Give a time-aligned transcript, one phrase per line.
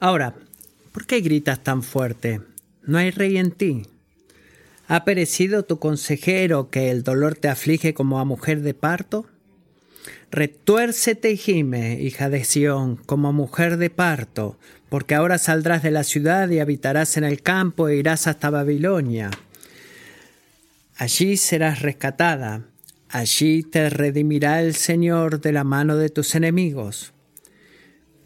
[0.00, 0.34] Ahora,
[0.92, 2.40] ¿por qué gritas tan fuerte?
[2.82, 3.82] No hay rey en ti.
[4.86, 9.26] ¿Ha perecido tu consejero que el dolor te aflige como a mujer de parto?
[10.30, 14.56] Retuércete y gime, hija de Sión, como mujer de parto,
[14.88, 19.30] porque ahora saldrás de la ciudad y habitarás en el campo e irás hasta Babilonia.
[20.96, 22.62] Allí serás rescatada,
[23.08, 27.12] allí te redimirá el Señor de la mano de tus enemigos.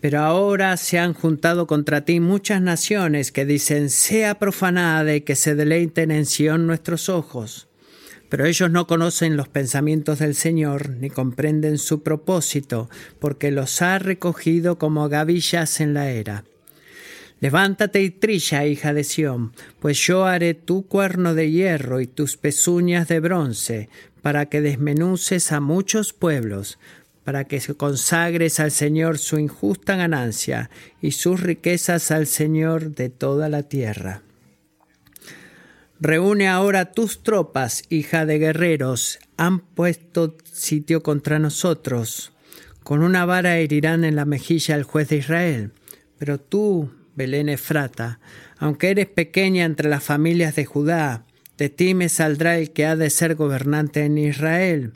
[0.02, 5.36] Pero ahora se han juntado contra ti muchas naciones que dicen, sea profanada y que
[5.36, 7.68] se deleiten en Sión nuestros ojos.
[8.28, 14.00] Pero ellos no conocen los pensamientos del Señor, ni comprenden su propósito, porque los ha
[14.00, 16.42] recogido como gavillas en la era.
[17.38, 22.36] Levántate y trilla, hija de Sión, pues yo haré tu cuerno de hierro y tus
[22.36, 23.88] pezuñas de bronce,
[24.20, 26.80] para que desmenuces a muchos pueblos,
[27.24, 33.48] para que consagres al Señor su injusta ganancia y sus riquezas al Señor de toda
[33.48, 34.22] la tierra.
[36.00, 42.32] Reúne ahora tus tropas, hija de guerreros, han puesto sitio contra nosotros.
[42.82, 45.70] Con una vara herirán en la mejilla al juez de Israel.
[46.18, 48.18] Pero tú, Belén Efrata,
[48.58, 51.24] aunque eres pequeña entre las familias de Judá,
[51.56, 54.94] de ti me saldrá el que ha de ser gobernante en Israel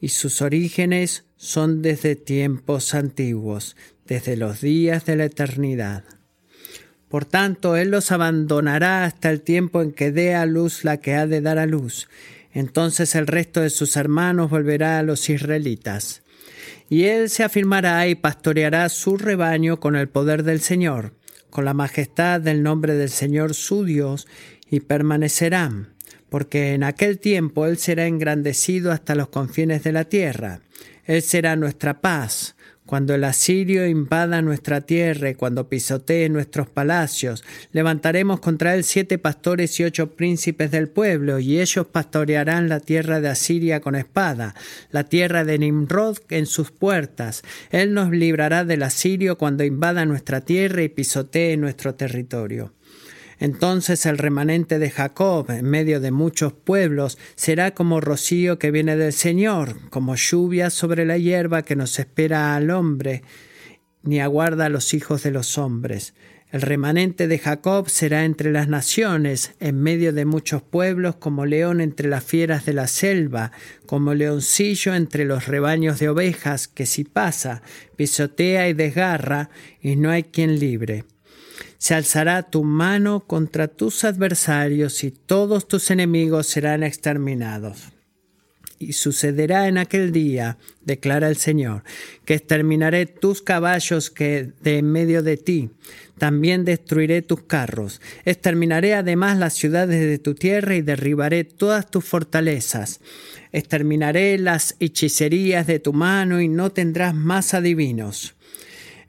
[0.00, 6.04] y sus orígenes son desde tiempos antiguos, desde los días de la eternidad.
[7.08, 11.14] Por tanto, Él los abandonará hasta el tiempo en que dé a luz la que
[11.14, 12.08] ha de dar a luz.
[12.52, 16.22] Entonces el resto de sus hermanos volverá a los israelitas.
[16.88, 21.14] Y Él se afirmará y pastoreará su rebaño con el poder del Señor,
[21.50, 24.26] con la majestad del nombre del Señor su Dios,
[24.70, 25.94] y permanecerán
[26.30, 30.60] porque en aquel tiempo Él será engrandecido hasta los confines de la tierra.
[31.04, 32.54] Él será nuestra paz.
[32.90, 39.16] Cuando el asirio invada nuestra tierra y cuando pisotee nuestros palacios, levantaremos contra él siete
[39.16, 44.56] pastores y ocho príncipes del pueblo, y ellos pastorearán la tierra de Asiria con espada,
[44.90, 47.42] la tierra de Nimrod en sus puertas.
[47.70, 52.72] Él nos librará del asirio cuando invada nuestra tierra y pisotee nuestro territorio.
[53.40, 58.96] Entonces el remanente de Jacob, en medio de muchos pueblos, será como rocío que viene
[58.96, 63.22] del Señor, como lluvia sobre la hierba que nos espera al hombre,
[64.02, 66.12] ni aguarda a los hijos de los hombres.
[66.52, 71.80] El remanente de Jacob será entre las naciones, en medio de muchos pueblos, como león
[71.80, 73.52] entre las fieras de la selva,
[73.86, 77.62] como leoncillo entre los rebaños de ovejas, que si pasa,
[77.96, 79.48] pisotea y desgarra,
[79.80, 81.04] y no hay quien libre.
[81.80, 87.88] Se alzará tu mano contra tus adversarios y todos tus enemigos serán exterminados.
[88.78, 91.82] Y sucederá en aquel día, declara el Señor,
[92.26, 95.70] que exterminaré tus caballos que de en medio de ti,
[96.18, 102.04] también destruiré tus carros, exterminaré además las ciudades de tu tierra y derribaré todas tus
[102.04, 103.00] fortalezas,
[103.52, 108.34] exterminaré las hechicerías de tu mano y no tendrás más adivinos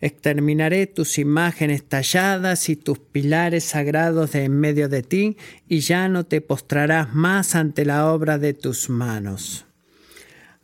[0.01, 6.09] Exterminaré tus imágenes talladas y tus pilares sagrados de en medio de ti, y ya
[6.09, 9.65] no te postrarás más ante la obra de tus manos.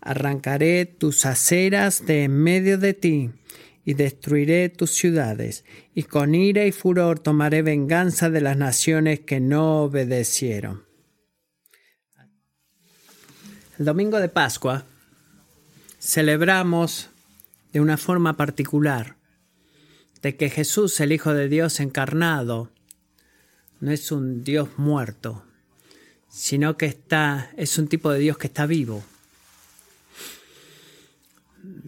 [0.01, 3.29] Arrancaré tus aceras de en medio de ti,
[3.85, 9.39] y destruiré tus ciudades, y con ira y furor tomaré venganza de las naciones que
[9.39, 10.83] no obedecieron.
[13.77, 14.83] El domingo de Pascua
[15.99, 17.11] celebramos
[17.71, 19.16] de una forma particular
[20.22, 22.72] de que Jesús, el Hijo de Dios encarnado,
[23.79, 25.44] no es un Dios muerto,
[26.29, 29.03] sino que está, es un tipo de Dios que está vivo.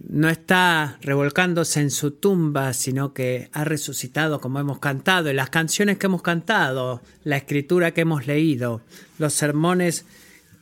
[0.08, 5.50] No está revolcándose en su tumba, sino que ha resucitado como hemos cantado, y las
[5.50, 8.82] canciones que hemos cantado, la escritura que hemos leído,
[9.18, 10.04] los sermones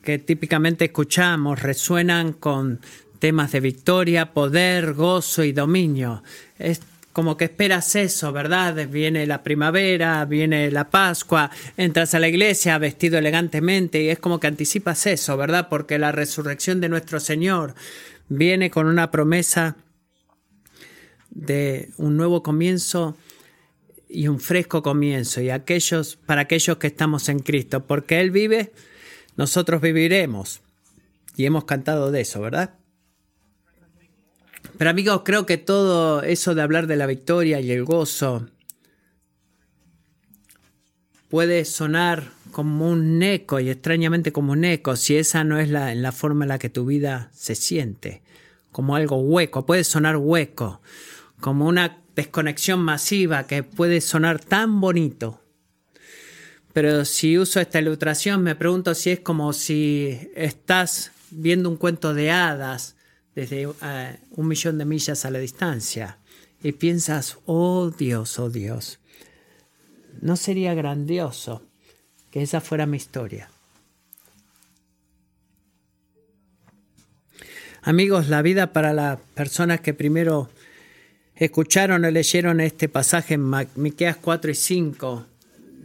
[0.03, 2.81] que típicamente escuchamos resuenan con
[3.19, 6.23] temas de victoria, poder, gozo y dominio
[7.13, 8.89] como que esperas eso, ¿verdad?
[8.89, 14.39] Viene la primavera, viene la Pascua, entras a la iglesia vestido elegantemente y es como
[14.39, 15.69] que anticipas eso, ¿verdad?
[15.69, 17.75] Porque la resurrección de nuestro Señor
[18.29, 19.77] viene con una promesa
[21.31, 23.17] de un nuevo comienzo
[24.09, 28.73] y un fresco comienzo y aquellos para aquellos que estamos en Cristo, porque él vive,
[29.37, 30.61] nosotros viviremos.
[31.37, 32.78] Y hemos cantado de eso, ¿verdad?
[34.79, 38.47] Pero amigos, creo que todo eso de hablar de la victoria y el gozo
[41.29, 45.93] puede sonar como un eco y extrañamente como un eco si esa no es la,
[45.97, 48.23] la forma en la que tu vida se siente,
[48.71, 50.81] como algo hueco, puede sonar hueco,
[51.41, 55.43] como una desconexión masiva que puede sonar tan bonito.
[56.73, 62.15] Pero si uso esta ilustración, me pregunto si es como si estás viendo un cuento
[62.15, 62.95] de hadas
[63.39, 66.19] desde eh, un millón de millas a la distancia
[66.61, 68.99] y piensas, oh Dios, oh Dios,
[70.21, 71.63] ¿no sería grandioso
[72.33, 73.49] que esa fuera mi historia?
[77.83, 80.51] Amigos, la vida para las personas que primero
[81.37, 85.27] escucharon o leyeron este pasaje en Miqueas 4 y 5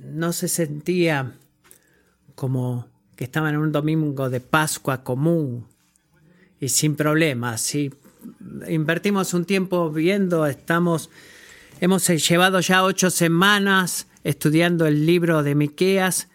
[0.06, 1.34] no se sentía
[2.34, 5.72] como que estaban en un domingo de Pascua común
[6.64, 7.62] y sin problemas.
[7.62, 7.92] Si
[8.70, 11.10] invertimos un tiempo viendo, estamos,
[11.82, 16.30] hemos llevado ya ocho semanas estudiando el libro de Miqueas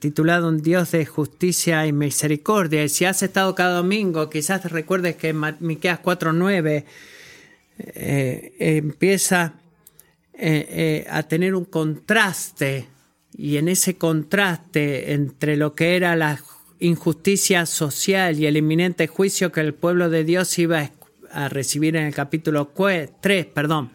[0.00, 2.82] titulado Un Dios de justicia y misericordia.
[2.82, 6.84] Y si has estado cada domingo, quizás recuerdes que Miqueas 4.9
[7.78, 9.54] eh, empieza
[10.32, 12.88] eh, eh, a tener un contraste
[13.36, 16.38] y en ese contraste entre lo que era la
[16.78, 20.90] injusticia social y el inminente juicio que el pueblo de Dios iba
[21.30, 22.72] a recibir en el capítulo
[23.20, 23.90] 3, perdón,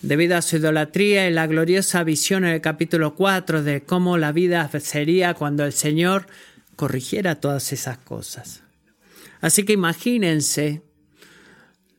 [0.00, 4.32] debido a su idolatría y la gloriosa visión en el capítulo 4 de cómo la
[4.32, 6.26] vida sería cuando el Señor
[6.76, 8.62] corrigiera todas esas cosas.
[9.40, 10.82] Así que imagínense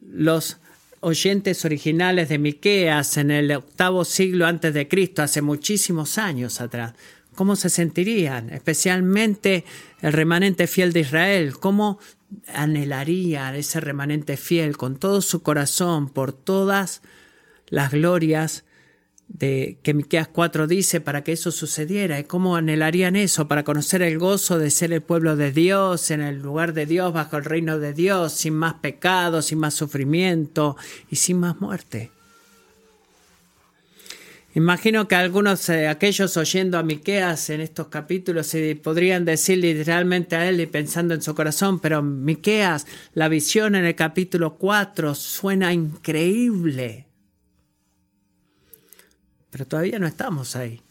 [0.01, 0.57] los
[1.00, 6.94] oyentes originales de Miqueas en el octavo siglo antes de Cristo, hace muchísimos años atrás.
[7.33, 8.50] ¿Cómo se sentirían?
[8.50, 9.65] Especialmente
[10.01, 11.57] el remanente fiel de Israel.
[11.59, 12.00] ¿Cómo
[12.53, 17.01] anhelaría ese remanente fiel con todo su corazón por todas
[17.68, 18.63] las glorias
[19.27, 24.01] de que Miqueas 4 dice para que eso sucediera y cómo anhelarían eso para conocer
[24.01, 27.45] el gozo de ser el pueblo de Dios en el lugar de Dios bajo el
[27.45, 30.77] reino de Dios sin más pecado, sin más sufrimiento
[31.09, 32.12] y sin más muerte.
[34.56, 40.48] Imagino que algunos eh, aquellos oyendo a Miqueas en estos capítulos podrían decir literalmente a
[40.48, 42.86] él y pensando en su corazón, pero Miqueas,
[43.16, 47.08] la visión en el capítulo 4 suena increíble.
[49.50, 50.82] Pero todavía no estamos ahí.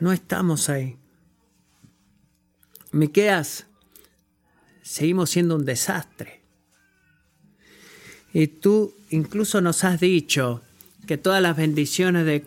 [0.00, 0.96] No estamos ahí.
[2.90, 3.66] Miqueas,
[4.82, 6.40] seguimos siendo un desastre.
[8.32, 10.62] Y tú incluso nos has dicho
[11.06, 12.42] que todas las bendiciones de,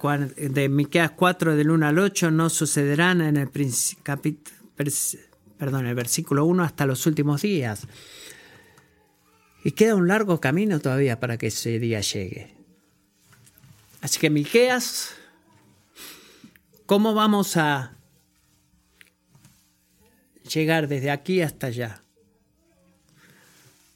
[0.49, 3.49] de Miqueas 4 del 1 al 8 no sucederán en el,
[5.57, 7.87] perdón, el versículo 1 hasta los últimos días.
[9.63, 12.53] Y queda un largo camino todavía para que ese día llegue.
[14.01, 15.13] Así que Miqueas,
[16.85, 17.93] ¿cómo vamos a
[20.53, 22.03] llegar desde aquí hasta allá?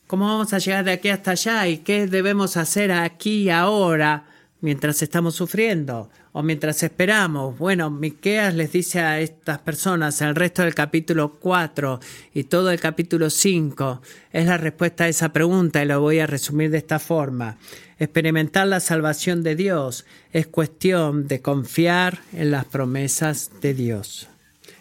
[0.07, 1.67] ¿Cómo vamos a llegar de aquí hasta allá?
[1.67, 4.25] ¿Y qué debemos hacer aquí y ahora
[4.61, 7.57] mientras estamos sufriendo o mientras esperamos?
[7.57, 11.99] Bueno, Miqueas les dice a estas personas, el resto del capítulo 4
[12.33, 14.01] y todo el capítulo 5
[14.33, 17.57] es la respuesta a esa pregunta y lo voy a resumir de esta forma.
[17.99, 24.27] Experimentar la salvación de Dios es cuestión de confiar en las promesas de Dios.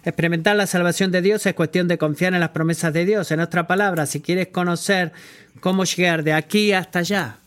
[0.05, 3.32] Experimentar la salvación de Dios es cuestión de confiar en las promesas de Dios.
[3.32, 5.12] En otra palabra, si quieres conocer
[5.58, 7.38] cómo llegar de aquí hasta allá,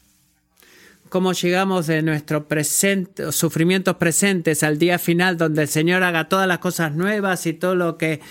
[1.10, 2.44] cómo llegamos de nuestros
[3.32, 7.76] sufrimientos presentes al día final donde el Señor haga todas las cosas nuevas y todo
[7.76, 8.22] lo que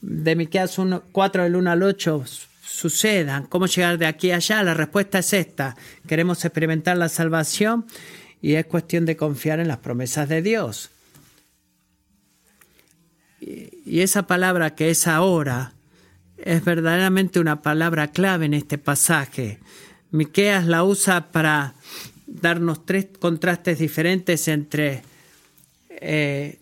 [0.00, 0.76] de Miqueas
[1.12, 2.24] 4 del 1 al 8
[2.62, 5.76] sucedan, cómo llegar de aquí allá, la respuesta es esta.
[6.06, 7.86] Queremos experimentar la salvación
[8.42, 10.90] y es cuestión de confiar en las promesas de Dios.
[13.40, 15.72] Y esa palabra que es ahora
[16.36, 19.58] es verdaderamente una palabra clave en este pasaje.
[20.10, 21.74] Miqueas la usa para
[22.26, 25.02] darnos tres contrastes diferentes entre
[25.88, 26.58] eh,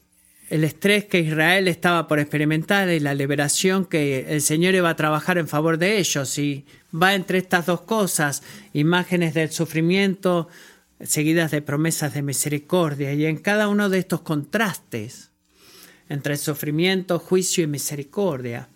[0.50, 4.96] el estrés que Israel estaba por experimentar y la liberación que el Señor iba a
[4.96, 6.38] trabajar en favor de ellos.
[6.38, 8.42] Y va entre estas dos cosas,
[8.72, 10.48] imágenes del sufrimiento
[11.02, 13.12] seguidas de promesas de misericordia.
[13.14, 15.30] Y en cada uno de estos contrastes
[16.08, 18.68] entre sufrimiento, juicio y misericordia,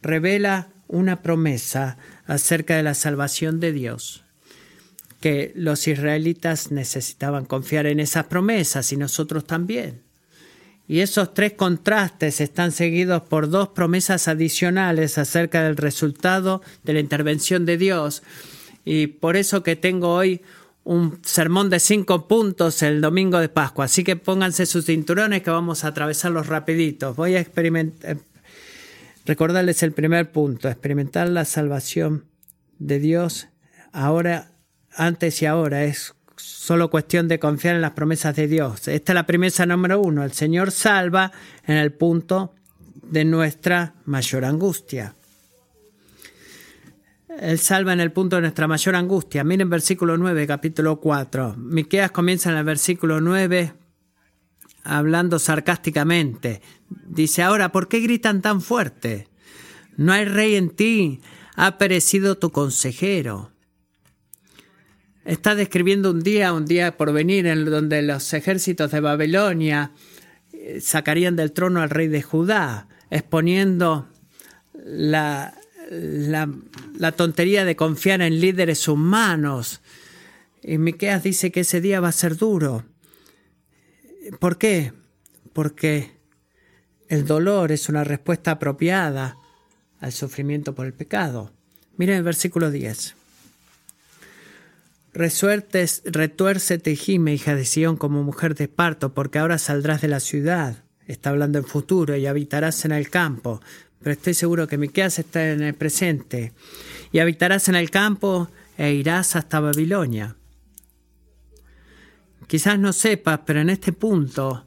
[0.00, 4.25] revela una promesa acerca de la salvación de Dios
[5.20, 10.02] que los israelitas necesitaban confiar en esas promesas y nosotros también.
[10.88, 17.00] Y esos tres contrastes están seguidos por dos promesas adicionales acerca del resultado de la
[17.00, 18.22] intervención de Dios.
[18.84, 20.42] Y por eso que tengo hoy
[20.84, 23.86] un sermón de cinco puntos el domingo de Pascua.
[23.86, 27.16] Así que pónganse sus cinturones que vamos a atravesarlos rapiditos.
[27.16, 28.20] Voy a experimentar, eh,
[29.24, 32.26] recordarles el primer punto, experimentar la salvación
[32.78, 33.48] de Dios
[33.92, 34.52] ahora
[34.96, 35.84] antes y ahora.
[35.84, 38.88] Es solo cuestión de confiar en las promesas de Dios.
[38.88, 40.24] Esta es la promesa número uno.
[40.24, 41.32] El Señor salva
[41.66, 42.54] en el punto
[43.02, 45.14] de nuestra mayor angustia.
[47.40, 49.44] Él salva en el punto de nuestra mayor angustia.
[49.44, 51.54] Miren versículo 9, capítulo 4.
[51.58, 53.74] Miqueas comienza en el versículo 9
[54.86, 56.62] hablando sarcásticamente.
[56.88, 59.28] Dice, ahora, ¿por qué gritan tan fuerte?
[59.96, 61.20] No hay rey en ti,
[61.56, 63.50] ha perecido tu consejero.
[65.26, 69.90] Está describiendo un día, un día por venir, en donde los ejércitos de Babilonia
[70.52, 74.08] eh, sacarían del trono al rey de Judá, exponiendo
[74.84, 75.52] la,
[75.90, 79.80] la, tontería de confiar en líderes humanos.
[80.62, 82.84] Y Miqueas dice que ese día va a ser duro.
[84.38, 84.92] ¿Por qué?
[85.52, 86.12] Porque
[87.08, 89.38] el dolor es una respuesta apropiada
[89.98, 91.50] al sufrimiento por el pecado.
[91.96, 93.15] Miren el versículo 10.
[95.16, 100.20] Resuertes, retuércete gime, hija de Sión, como mujer de esparto, porque ahora saldrás de la
[100.20, 100.84] ciudad.
[101.06, 103.62] Está hablando en futuro y habitarás en el campo.
[103.98, 106.52] Pero estoy seguro que Miqueas está en el presente.
[107.12, 110.36] Y habitarás en el campo e irás hasta Babilonia.
[112.46, 114.66] Quizás no sepas, pero en este punto,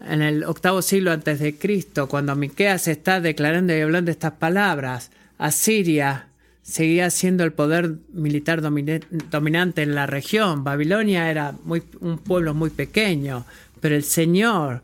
[0.00, 5.12] en el octavo siglo antes de Cristo, cuando Miqueas está declarando y hablando estas palabras,
[5.38, 6.26] Asiria
[6.64, 10.64] seguía siendo el poder militar dominante en la región.
[10.64, 11.54] Babilonia era
[12.00, 13.44] un pueblo muy pequeño,
[13.80, 14.82] pero el Señor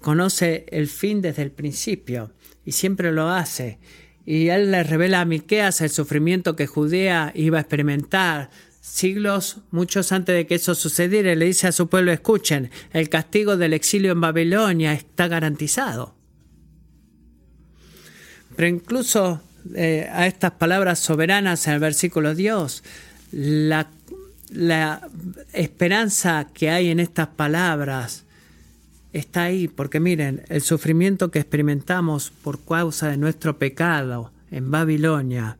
[0.00, 2.32] conoce el fin desde el principio
[2.64, 3.78] y siempre lo hace.
[4.26, 8.50] Y él le revela a Miqueas el sufrimiento que Judea iba a experimentar
[8.82, 13.56] siglos, muchos antes de que eso sucediera, le dice a su pueblo, escuchen, el castigo
[13.56, 16.14] del exilio en Babilonia está garantizado.
[18.54, 19.40] Pero incluso
[19.74, 22.82] eh, a estas palabras soberanas en el versículo Dios,
[23.30, 23.88] la,
[24.50, 25.08] la
[25.52, 28.24] esperanza que hay en estas palabras
[29.12, 35.58] está ahí, porque miren, el sufrimiento que experimentamos por causa de nuestro pecado en Babilonia,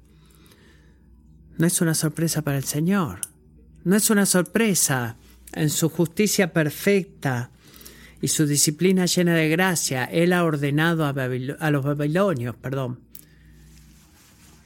[1.58, 3.20] no es una sorpresa para el Señor.
[3.84, 5.16] No es una sorpresa.
[5.54, 7.50] En su justicia perfecta
[8.22, 13.00] y su disciplina llena de gracia, Él ha ordenado a, los babilonios, perdón,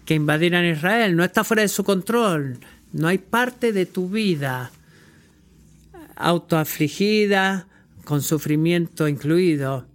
[0.06, 1.14] que invadieran Israel.
[1.14, 2.58] No está fuera de su control.
[2.92, 4.70] No hay parte de tu vida
[6.16, 7.66] autoafligida,
[8.04, 9.86] con sufrimiento incluido,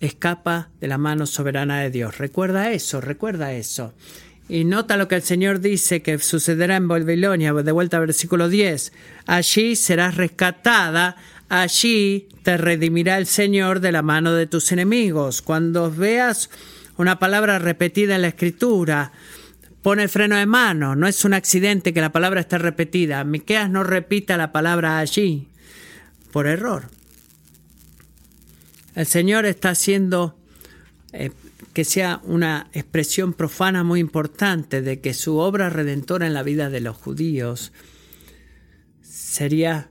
[0.00, 2.18] escapa de la mano soberana de Dios.
[2.18, 3.94] Recuerda eso, recuerda eso.
[4.48, 8.48] Y nota lo que el Señor dice que sucederá en Babilonia, de vuelta al versículo
[8.48, 8.92] 10.
[9.26, 11.16] Allí serás rescatada,
[11.48, 15.42] allí te redimirá el Señor de la mano de tus enemigos.
[15.42, 16.50] Cuando veas
[16.96, 19.12] una palabra repetida en la Escritura,
[19.88, 20.96] pone freno de mano.
[20.96, 23.24] No es un accidente que la palabra esté repetida.
[23.24, 25.48] Miqueas no repita la palabra allí
[26.30, 26.90] por error.
[28.94, 30.38] El Señor está haciendo
[31.14, 31.30] eh,
[31.72, 36.68] que sea una expresión profana muy importante de que su obra redentora en la vida
[36.68, 37.72] de los judíos
[39.00, 39.88] sería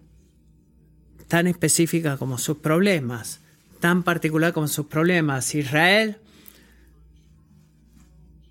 [1.28, 3.40] tan específica como sus problemas,
[3.80, 5.56] tan particular como sus problemas.
[5.56, 6.18] Israel,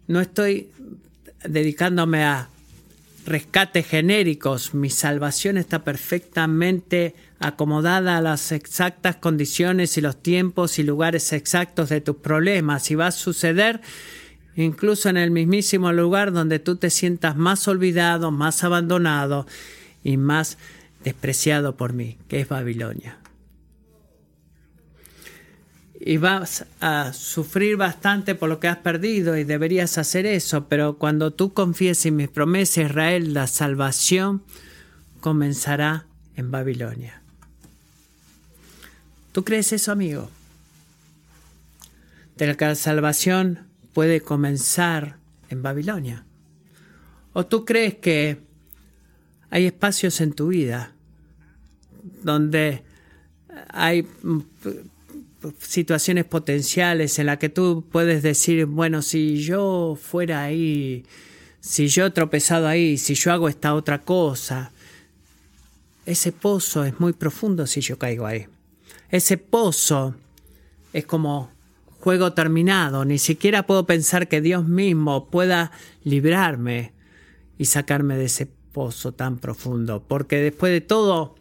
[0.08, 0.72] no estoy
[1.44, 2.48] dedicándome a
[3.26, 10.84] rescates genéricos, mi salvación está perfectamente acomodada a las exactas condiciones y los tiempos y
[10.84, 13.80] lugares exactos de tus problemas y va a suceder
[14.54, 19.46] incluso en el mismísimo lugar donde tú te sientas más olvidado, más abandonado
[20.02, 20.56] y más
[21.04, 23.18] despreciado por mí, que es Babilonia.
[26.06, 30.98] Y vas a sufrir bastante por lo que has perdido y deberías hacer eso, pero
[30.98, 34.44] cuando tú confíes en mis promesas, Israel, la salvación
[35.18, 37.22] comenzará en Babilonia.
[39.32, 40.30] ¿Tú crees eso, amigo?
[42.36, 45.16] De que la salvación puede comenzar
[45.48, 46.24] en Babilonia.
[47.32, 48.38] ¿O tú crees que
[49.50, 50.92] hay espacios en tu vida
[52.22, 52.84] donde
[53.70, 54.06] hay
[55.58, 61.04] situaciones potenciales en las que tú puedes decir, bueno, si yo fuera ahí,
[61.60, 64.72] si yo he tropezado ahí, si yo hago esta otra cosa,
[66.06, 68.46] ese pozo es muy profundo si yo caigo ahí.
[69.10, 70.14] Ese pozo
[70.92, 71.50] es como
[72.00, 73.04] juego terminado.
[73.04, 75.72] Ni siquiera puedo pensar que Dios mismo pueda
[76.04, 76.92] librarme
[77.58, 80.04] y sacarme de ese pozo tan profundo.
[80.06, 81.34] Porque después de todo,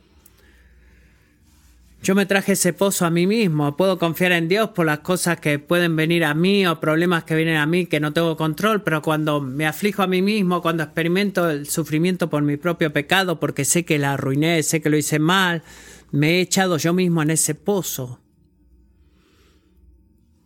[2.06, 3.76] Yo me traje ese pozo a mí mismo.
[3.76, 7.34] Puedo confiar en Dios por las cosas que pueden venir a mí o problemas que
[7.34, 10.84] vienen a mí que no tengo control, pero cuando me aflijo a mí mismo, cuando
[10.84, 14.98] experimento el sufrimiento por mi propio pecado, porque sé que la arruiné, sé que lo
[14.98, 15.64] hice mal,
[16.12, 18.20] me he echado yo mismo en ese pozo.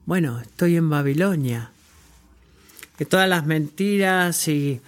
[0.06, 1.72] Bueno, estoy en Babilonia.
[2.98, 4.80] Que todas las mentiras y,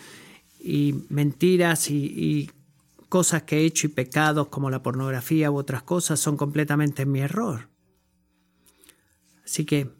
[1.09, 2.49] mentiras y
[3.11, 7.19] cosas que he hecho y pecados como la pornografía u otras cosas son completamente mi
[7.19, 7.67] error.
[9.43, 9.91] Así que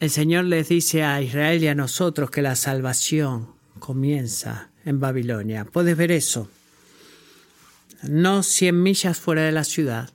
[0.00, 5.64] el Señor les dice a Israel y a nosotros que la salvación comienza en Babilonia.
[5.64, 6.50] Puedes ver eso.
[8.02, 10.10] No cien millas fuera de la ciudad.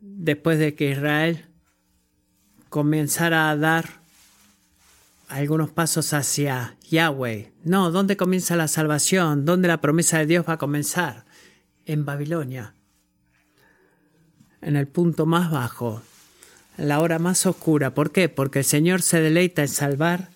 [0.00, 1.46] Después de que Israel
[2.68, 4.02] comenzara a dar
[5.28, 7.52] algunos pasos hacia Yahweh.
[7.64, 9.44] No, ¿dónde comienza la salvación?
[9.44, 11.24] ¿Dónde la promesa de Dios va a comenzar?
[11.86, 12.74] En Babilonia.
[14.60, 16.02] En el punto más bajo,
[16.76, 17.94] en la hora más oscura.
[17.94, 18.28] ¿Por qué?
[18.28, 20.30] Porque el Señor se deleita en salvar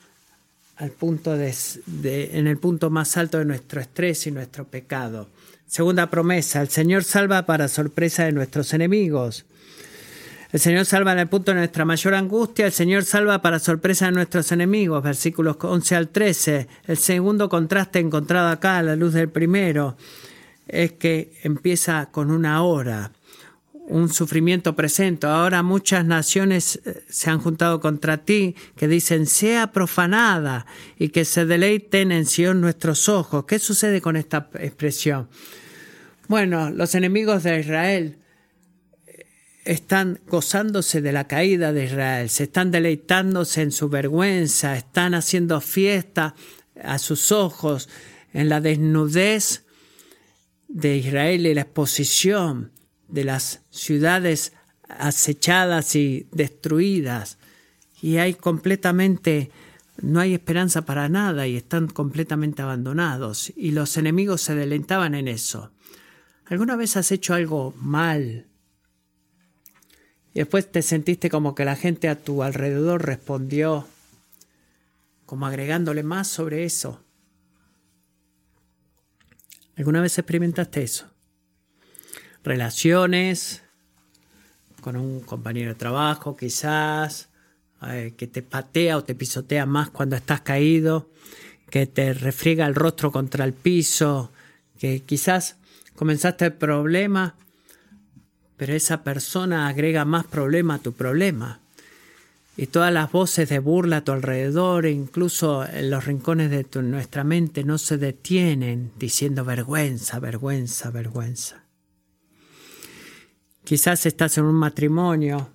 [0.77, 5.29] al punto en el punto más alto de nuestro estrés y nuestro pecado.
[5.67, 9.47] Segunda promesa, el Señor salva para sorpresa de nuestros enemigos.
[10.53, 14.05] El Señor salva en el punto de nuestra mayor angustia, el Señor salva para sorpresa
[14.05, 16.69] de nuestros enemigos, versículos 11 al 13.
[16.87, 19.97] El segundo contraste encontrado acá a la luz del primero
[20.69, 23.13] es que empieza con una hora,
[23.89, 25.27] un sufrimiento presente.
[25.27, 30.67] Ahora muchas naciones eh, se han juntado contra ti que dicen sea profanada
[30.99, 33.47] y que se deleiten en Sion nuestros ojos.
[33.47, 35.31] ¿Qué sucede con esta expresión?
[36.29, 38.19] Bueno, los enemigos de Israel
[39.65, 45.61] están gozándose de la caída de Israel, se están deleitándose en su vergüenza, están haciendo
[45.61, 46.35] fiesta
[46.83, 47.89] a sus ojos
[48.33, 49.65] en la desnudez
[50.69, 52.73] de Israel y la exposición
[53.09, 54.53] de las ciudades
[54.89, 57.39] acechadas y destruidas.
[58.01, 59.51] Y hay completamente,
[60.01, 63.53] no hay esperanza para nada y están completamente abandonados.
[63.55, 65.71] Y los enemigos se deleitaban en eso.
[66.47, 68.47] ¿Alguna vez has hecho algo mal?
[70.35, 73.87] Y después te sentiste como que la gente a tu alrededor respondió
[75.27, 77.03] como agregándole más sobre eso.
[79.77, 81.11] ¿Alguna vez experimentaste eso?
[82.45, 83.63] Relaciones
[84.81, 87.29] con un compañero de trabajo quizás,
[87.89, 91.11] eh, que te patea o te pisotea más cuando estás caído,
[91.71, 94.33] que te refriega el rostro contra el piso,
[94.79, 95.57] que quizás
[95.95, 97.37] comenzaste el problema
[98.57, 101.61] pero esa persona agrega más problema a tu problema.
[102.57, 107.25] Y todas las voces de burla a tu alrededor, incluso en los rincones de nuestra
[107.25, 111.65] mente, no se detienen diciendo vergüenza, vergüenza, vergüenza.
[113.65, 115.49] Quizás estás en un matrimonio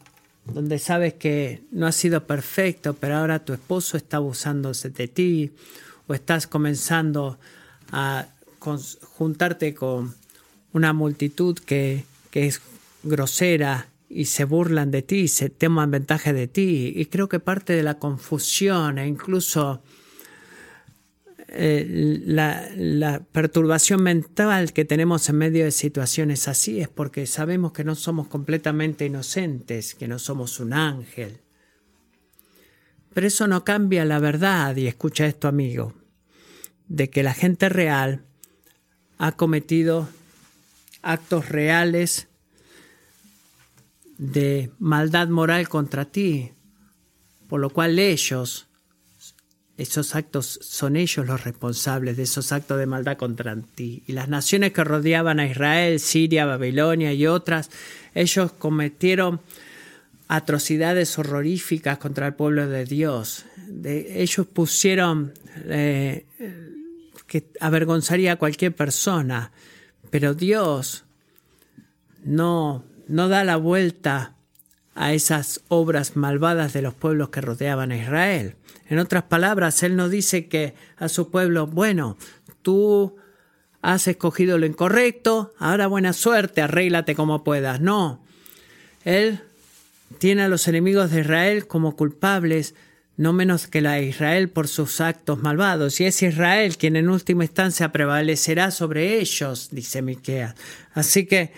[0.46, 5.52] donde sabes que no ha sido perfecto, pero ahora tu esposo está abusándose de ti,
[6.08, 7.38] o estás comenzando
[7.92, 8.28] a
[9.18, 10.16] juntarte con
[10.74, 12.62] una multitud que, que es
[13.08, 16.94] grosera y se burlan de ti, se toman ventaja de ti.
[16.96, 19.82] Y creo que parte de la confusión e incluso
[21.50, 27.72] eh, la, la, perturbación mental que tenemos en medio de situaciones así es porque sabemos
[27.72, 31.40] que no somos completamente inocentes, que no somos un ángel.
[33.14, 35.94] Pero eso no cambia la verdad, y escucha esto amigo,
[36.88, 38.26] de que la gente real
[39.18, 40.08] ha cometido
[41.02, 42.28] actos reales
[44.18, 46.52] de maldad moral contra ti,
[47.48, 48.68] por lo cual ellos,
[49.78, 54.04] esos actos son ellos los responsables de esos actos de maldad contra ti.
[54.08, 57.70] Y las naciones que rodeaban a Israel, Siria, Babilonia y otras,
[58.16, 59.40] ellos cometieron
[60.28, 63.46] atrocidades horroríficas contra el pueblo de Dios.
[63.68, 65.34] De, ellos pusieron
[65.66, 66.26] eh,
[67.28, 69.52] que avergonzaría a cualquier persona,
[70.10, 71.06] pero Dios
[72.24, 74.34] no no da la vuelta
[74.96, 78.56] a esas obras malvadas de los pueblos que rodeaban a Israel.
[78.90, 82.18] En otras palabras, Él no dice que a su pueblo, bueno,
[82.62, 83.16] tú
[83.82, 87.80] has escogido lo incorrecto, ahora buena suerte, arréglate como puedas.
[87.80, 88.24] No,
[89.06, 89.42] Él
[90.20, 92.74] tiene a los enemigos de Israel como culpables,
[93.18, 96.00] no menos que la Israel por sus actos malvados.
[96.00, 100.56] Y es Israel quien en última instancia prevalecerá sobre ellos, dice Miqueas.
[100.94, 101.52] Así que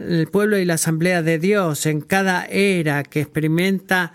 [0.00, 4.14] el pueblo y la asamblea de Dios en cada era que experimenta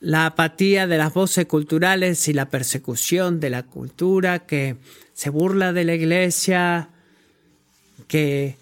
[0.00, 4.76] la apatía de las voces culturales y la persecución de la cultura, que
[5.14, 6.90] se burla de la iglesia,
[8.08, 8.56] que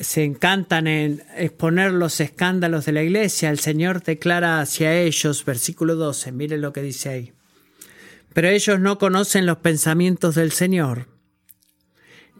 [0.00, 5.94] se encantan en exponer los escándalos de la iglesia, el Señor declara hacia ellos, versículo
[5.94, 7.32] 12, miren lo que dice ahí.
[8.32, 11.06] Pero ellos no conocen los pensamientos del Señor,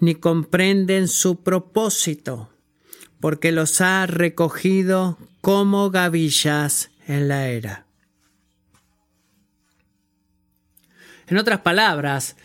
[0.00, 2.53] ni comprenden su propósito,
[3.24, 7.86] porque los ha recogido como gavillas en la era.
[11.26, 12.36] En otras palabras,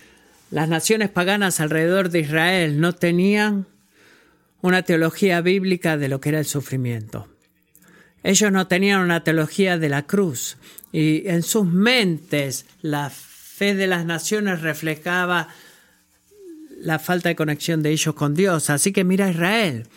[0.52, 3.68] las naciones paganas alrededor de Israel no tenían
[4.62, 7.28] una teología bíblica de lo que era el sufrimiento.
[8.24, 10.56] Ellos no tenían una teología de la cruz
[10.94, 15.50] y en sus mentes la fe de las naciones reflejaba
[16.80, 18.70] la falta de conexión de ellos con Dios.
[18.70, 19.90] Así que mira Israel,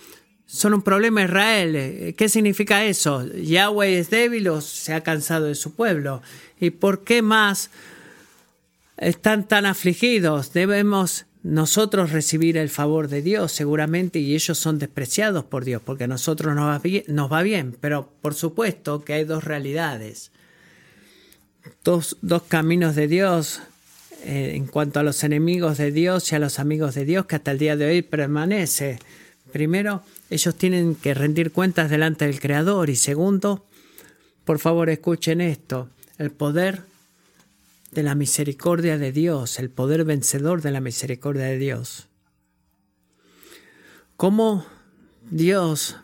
[0.47, 2.15] son un problema Israel.
[2.17, 3.27] ¿Qué significa eso?
[3.27, 6.23] Yahweh es débil o se ha cansado de su pueblo.
[6.61, 7.71] ¿Y por qué más
[8.97, 10.53] están tan afligidos?
[10.53, 16.05] Debemos nosotros recibir el favor de Dios seguramente y ellos son despreciados por Dios porque
[16.05, 20.31] a nosotros nos va bien, nos va bien pero por supuesto que hay dos realidades,
[21.83, 23.61] dos, dos caminos de Dios
[24.25, 27.37] eh, en cuanto a los enemigos de Dios y a los amigos de Dios que
[27.37, 29.01] hasta el día de hoy permanece.
[29.51, 33.67] Primero, ellos tienen que rendir cuentas delante del Creador y segundo,
[34.47, 36.87] por favor escuchen esto, el poder
[37.91, 42.09] de la misericordia de Dios, el poder vencedor de la misericordia de Dios.
[44.17, 44.65] ¿Cómo
[45.31, 45.97] Dios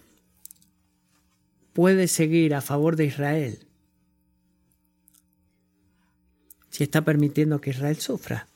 [1.73, 3.67] puede seguir a favor de Israel
[6.69, 8.47] si está permitiendo que Israel sufra?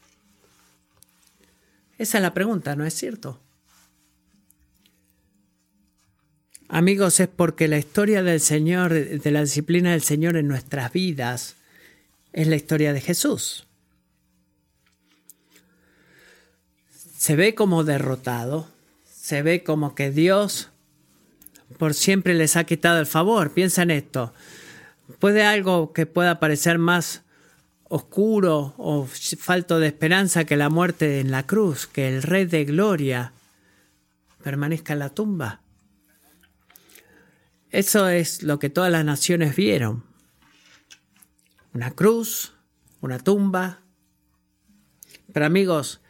[1.96, 3.41] Esa es la pregunta, ¿no es cierto?
[6.74, 11.56] Amigos, es porque la historia del Señor, de la disciplina del Señor en nuestras vidas,
[12.32, 13.66] es la historia de Jesús.
[17.18, 18.70] Se ve como derrotado,
[19.04, 20.70] se ve como que Dios
[21.76, 23.52] por siempre les ha quitado el favor.
[23.52, 24.32] Piensa en esto.
[25.18, 27.20] ¿Puede algo que pueda parecer más
[27.90, 32.64] oscuro o falto de esperanza que la muerte en la cruz, que el Rey de
[32.64, 33.32] Gloria
[34.42, 35.61] permanezca en la tumba?
[37.72, 40.04] Eso es lo que todas las naciones vieron
[41.74, 42.52] una cruz,
[43.00, 43.80] una tumba.
[45.32, 46.00] Pero amigos,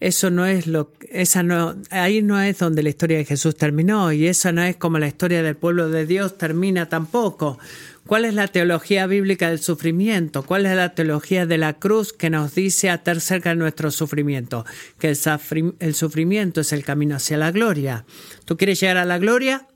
[0.00, 4.12] eso no es lo esa no ahí no es donde la historia de Jesús terminó
[4.12, 7.58] y esa no es como la historia del pueblo de Dios termina tampoco.
[8.06, 10.42] ¿Cuál es la teología bíblica del sufrimiento?
[10.42, 14.64] ¿Cuál es la teología de la cruz que nos dice estar cerca de nuestro sufrimiento?
[14.98, 18.06] Que el sufrimiento es el camino hacia la gloria.
[18.46, 19.66] ¿Tú quieres llegar a la gloria?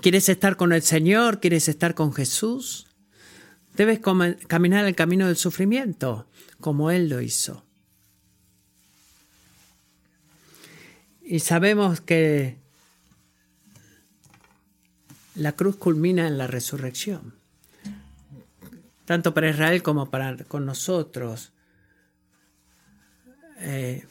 [0.00, 1.40] ¿Quieres estar con el Señor?
[1.40, 2.86] ¿Quieres estar con Jesús?
[3.76, 4.00] Debes
[4.46, 6.28] caminar el camino del sufrimiento,
[6.60, 7.64] como Él lo hizo.
[11.22, 12.58] Y sabemos que
[15.34, 17.34] la cruz culmina en la resurrección,
[19.04, 21.52] tanto para Israel como para con nosotros.
[23.58, 24.06] Eh,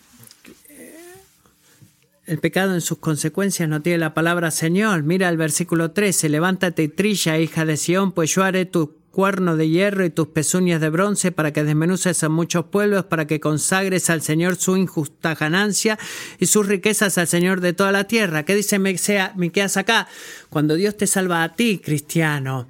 [2.25, 5.03] el pecado en sus consecuencias no tiene la palabra Señor.
[5.03, 9.55] Mira el versículo 13, levántate y trilla, hija de Sión, pues yo haré tu cuerno
[9.55, 13.39] de hierro y tus pezuñas de bronce, para que desmenuces a muchos pueblos, para que
[13.39, 15.97] consagres al Señor su injusta ganancia
[16.37, 18.43] y sus riquezas al Señor de toda la tierra.
[18.43, 20.07] ¿Qué dice Miqueas acá?
[20.49, 22.67] Cuando Dios te salva a ti, cristiano,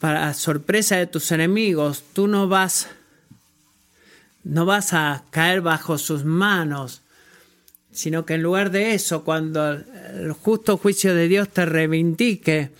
[0.00, 2.88] para sorpresa de tus enemigos, tú no vas
[4.42, 7.02] no vas a caer bajo sus manos,
[8.00, 12.70] sino que en lugar de eso, cuando el justo juicio de Dios te reivindique,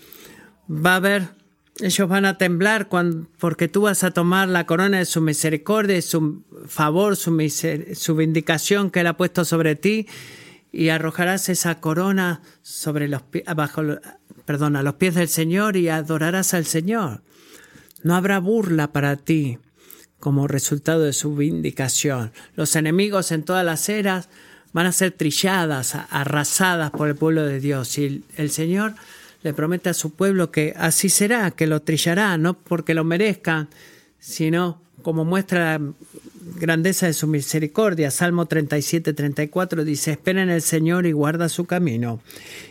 [0.67, 1.41] va a haber
[1.79, 2.89] ellos van a temblar
[3.39, 7.35] porque tú vas a tomar la corona de su misericordia, su favor, su,
[7.95, 10.07] su vindicación que Él ha puesto sobre ti
[10.71, 13.23] y arrojarás esa corona sobre los
[13.55, 13.81] bajo,
[14.45, 17.21] perdón, a los pies del Señor y adorarás al Señor.
[18.03, 19.57] No habrá burla para ti
[20.19, 22.31] como resultado de su vindicación.
[22.55, 24.29] Los enemigos en todas las eras
[24.73, 28.93] van a ser trilladas, arrasadas por el pueblo de Dios y el Señor
[29.43, 33.67] le promete a su pueblo que así será, que lo trillará, no porque lo merezca,
[34.19, 35.93] sino como muestra la
[36.57, 38.11] grandeza de su misericordia.
[38.11, 42.21] Salmo 37, 34 dice, espera en el Señor y guarda su camino,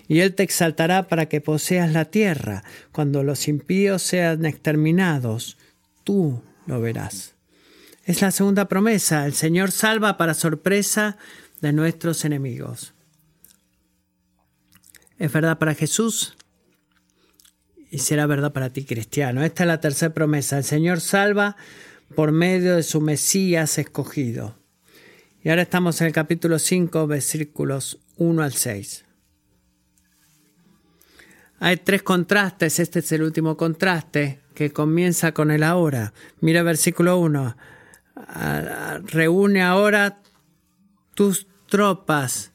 [0.07, 2.63] y Él te exaltará para que poseas la tierra.
[2.93, 5.57] Cuando los impíos sean exterminados,
[6.05, 7.35] tú lo verás.
[8.05, 9.27] Es la segunda promesa.
[9.27, 11.17] El Señor salva para sorpresa
[11.61, 12.95] de nuestros enemigos.
[15.19, 16.37] Es verdad para Jesús
[17.91, 19.43] y será verdad para ti, cristiano.
[19.43, 20.59] Esta es la tercera promesa.
[20.59, 21.57] El Señor salva
[22.15, 24.57] por medio de su Mesías escogido.
[25.43, 29.05] Y ahora estamos en el capítulo 5, versículos 1 al 6.
[31.61, 36.13] hay tres contrastes, este es el último contraste que comienza con el ahora.
[36.41, 37.57] Mira versículo 1.
[39.07, 40.21] Reúne ahora
[41.15, 42.53] tus tropas.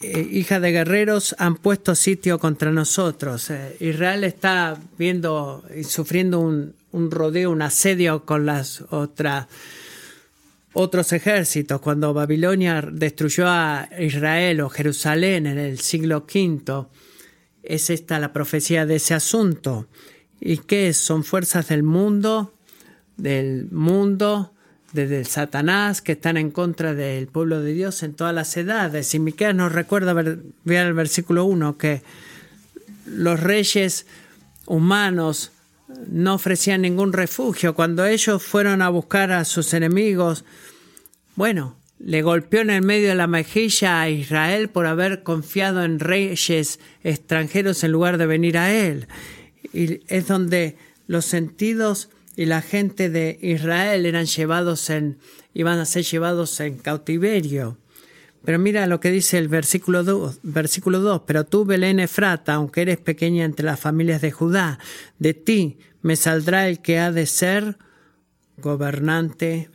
[0.00, 3.50] Eh, hija de guerreros han puesto sitio contra nosotros.
[3.50, 9.48] Eh, Israel está viendo y sufriendo un, un rodeo, un asedio con las otras
[10.72, 11.80] otros ejércitos.
[11.80, 16.86] Cuando Babilonia destruyó a Israel o Jerusalén en el siglo V,
[17.62, 19.88] es esta la profecía de ese asunto.
[20.38, 22.52] ¿Y qué Son fuerzas del mundo,
[23.16, 24.52] del mundo,
[24.92, 29.14] desde el Satanás, que están en contra del pueblo de Dios en todas las edades.
[29.14, 32.02] Y Miqueas nos recuerda, ver, el versículo 1, que
[33.06, 34.06] los reyes
[34.66, 35.52] humanos
[36.08, 37.74] no ofrecían ningún refugio.
[37.74, 40.44] Cuando ellos fueron a buscar a sus enemigos,
[41.36, 45.98] bueno, le golpeó en el medio de la mejilla a Israel por haber confiado en
[45.98, 49.06] reyes extranjeros en lugar de venir a él.
[49.72, 50.76] Y es donde
[51.06, 55.18] los sentidos y la gente de Israel eran llevados en,
[55.54, 57.78] iban a ser llevados en cautiverio.
[58.44, 62.82] Pero mira lo que dice el versículo 2, versículo 2, pero tú, Belén Efrata, aunque
[62.82, 64.78] eres pequeña entre las familias de Judá,
[65.18, 67.78] de ti me saldrá el que ha de ser
[68.58, 69.70] gobernante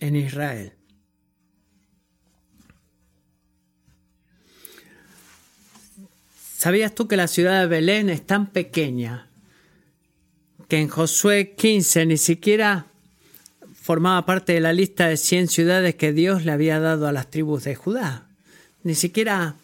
[0.00, 0.72] en Israel.
[6.58, 9.28] ¿Sabías tú que la ciudad de Belén es tan pequeña
[10.76, 12.86] en Josué 15 ni siquiera
[13.80, 17.30] formaba parte de la lista de 100 ciudades que Dios le había dado a las
[17.30, 18.26] tribus de Judá.
[18.82, 19.56] Ni siquiera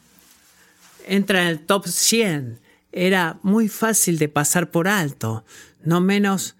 [1.07, 2.59] entra en el top 100.
[2.93, 5.45] Era muy fácil de pasar por alto,
[5.85, 6.57] no menos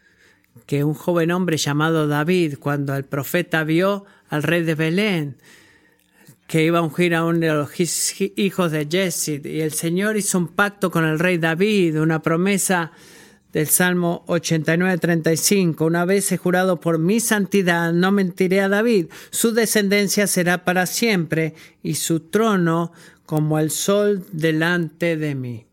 [0.67, 5.37] que un joven hombre llamado David, cuando el profeta vio al rey de Belén,
[6.47, 7.71] que iba a ungir a uno de los
[8.37, 12.93] hijos de Jesse, y el Señor hizo un pacto con el rey David, una promesa
[13.53, 15.87] del Salmo 89-35.
[15.87, 19.07] Una vez he jurado por mi santidad, no mentiré a David.
[19.31, 22.93] Su descendencia será para siempre y su trono
[23.27, 25.67] como el sol delante de mí.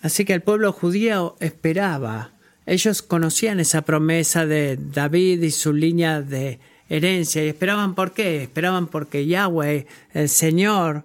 [0.00, 2.32] Así que el pueblo judío esperaba.
[2.66, 7.44] Ellos conocían esa promesa de David y su línea de herencia.
[7.44, 8.42] ¿Y esperaban por qué?
[8.42, 11.04] Esperaban porque Yahweh, el Señor,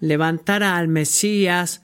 [0.00, 1.82] levantara al Mesías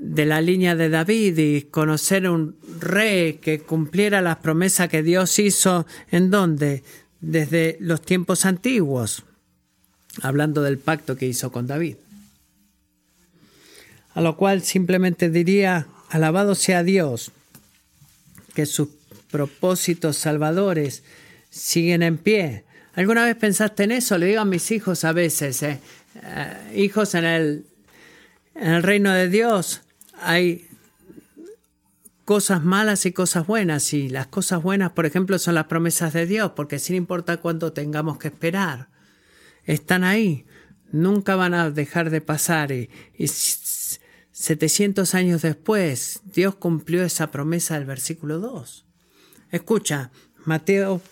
[0.00, 5.38] de la línea de David y conocer un rey que cumpliera las promesas que Dios
[5.38, 6.82] hizo en donde
[7.20, 9.24] desde los tiempos antiguos,
[10.22, 11.96] hablando del pacto que hizo con David.
[14.14, 17.30] A lo cual simplemente diría, alabado sea Dios,
[18.54, 18.88] que sus
[19.30, 21.02] propósitos salvadores
[21.50, 22.64] siguen en pie.
[22.94, 24.18] ¿Alguna vez pensaste en eso?
[24.18, 25.78] Le digo a mis hijos a veces, eh,
[26.22, 27.64] eh, hijos en el,
[28.54, 29.82] en el reino de Dios,
[30.20, 30.68] hay
[32.24, 33.92] cosas malas y cosas buenas.
[33.92, 37.72] Y las cosas buenas, por ejemplo, son las promesas de Dios, porque sin importar cuánto
[37.72, 38.88] tengamos que esperar,
[39.64, 40.46] están ahí.
[40.92, 42.72] Nunca van a dejar de pasar.
[42.72, 48.86] Y, y 700 años después, Dios cumplió esa promesa del versículo 2.
[49.50, 50.10] Escucha,
[50.44, 51.02] Mateo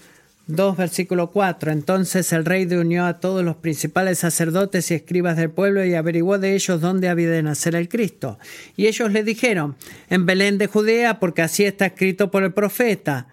[0.49, 1.71] 2, versículo 4.
[1.71, 6.39] Entonces el rey reunió a todos los principales sacerdotes y escribas del pueblo y averiguó
[6.39, 8.39] de ellos dónde había de nacer el Cristo.
[8.75, 9.77] Y ellos le dijeron,
[10.09, 13.29] en Belén de Judea, porque así está escrito por el profeta.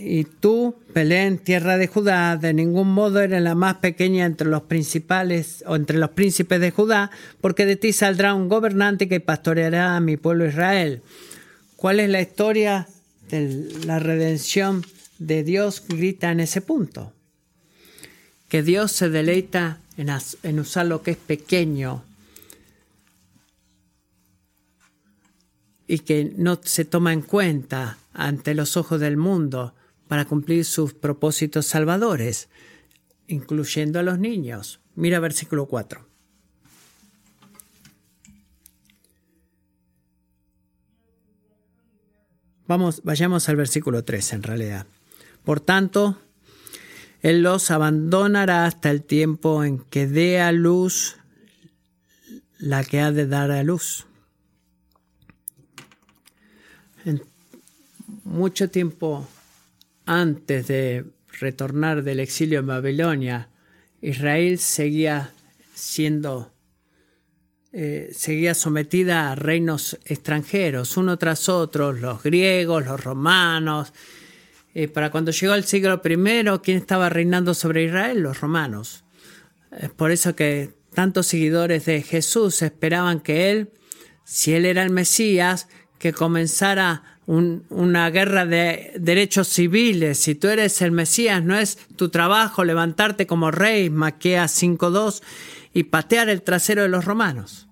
[0.00, 4.62] y tú, Belén, tierra de Judá, de ningún modo eres la más pequeña entre los
[4.62, 9.94] principales o entre los príncipes de Judá, porque de ti saldrá un gobernante que pastoreará
[9.94, 11.02] a mi pueblo Israel.
[11.76, 12.88] ¿Cuál es la historia
[13.30, 14.82] de la redención?
[15.18, 17.12] De Dios grita en ese punto.
[18.48, 22.04] Que Dios se deleita en, usar lo que es pequeño
[25.86, 29.74] y que no se toma en cuenta ante los ojos del mundo
[30.06, 32.48] para cumplir sus propósitos salvadores,
[33.26, 34.80] incluyendo a los niños.
[34.94, 36.06] Mira versículo 4.
[42.66, 44.86] Vamos, vayamos al versículo 3 en realidad.
[45.44, 46.20] Por tanto,
[47.22, 51.16] Él los abandonará hasta el tiempo en que dé a luz
[52.58, 54.04] la que ha de dar a luz.
[58.24, 59.26] mucho tiempo
[60.04, 61.06] antes de
[61.40, 63.48] retornar del exilio en Babilonia,
[64.02, 65.32] Israel seguía
[65.74, 66.52] siendo
[67.72, 73.92] eh, seguía sometida a reinos extranjeros, uno tras otro, los griegos, los romanos,
[74.80, 78.20] Y para cuando llegó el siglo I, ¿quién estaba reinando sobre Israel?
[78.20, 79.02] Los romanos.
[79.76, 83.72] Es por eso que tantos seguidores de Jesús esperaban que él,
[84.22, 85.66] si él era el Mesías,
[85.98, 90.18] que comenzara una guerra de derechos civiles.
[90.18, 95.24] Si tú eres el Mesías, no es tu trabajo levantarte como rey, Maqueas 5.2,
[95.74, 97.66] y patear el trasero de los romanos.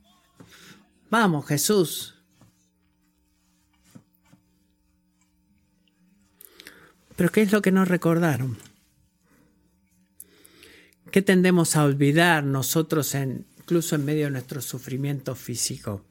[1.08, 2.15] Vamos, Jesús.
[7.16, 8.58] Pero ¿qué es lo que nos recordaron?
[11.10, 16.04] ¿Qué tendemos a olvidar nosotros, incluso en medio de nuestro sufrimiento físico?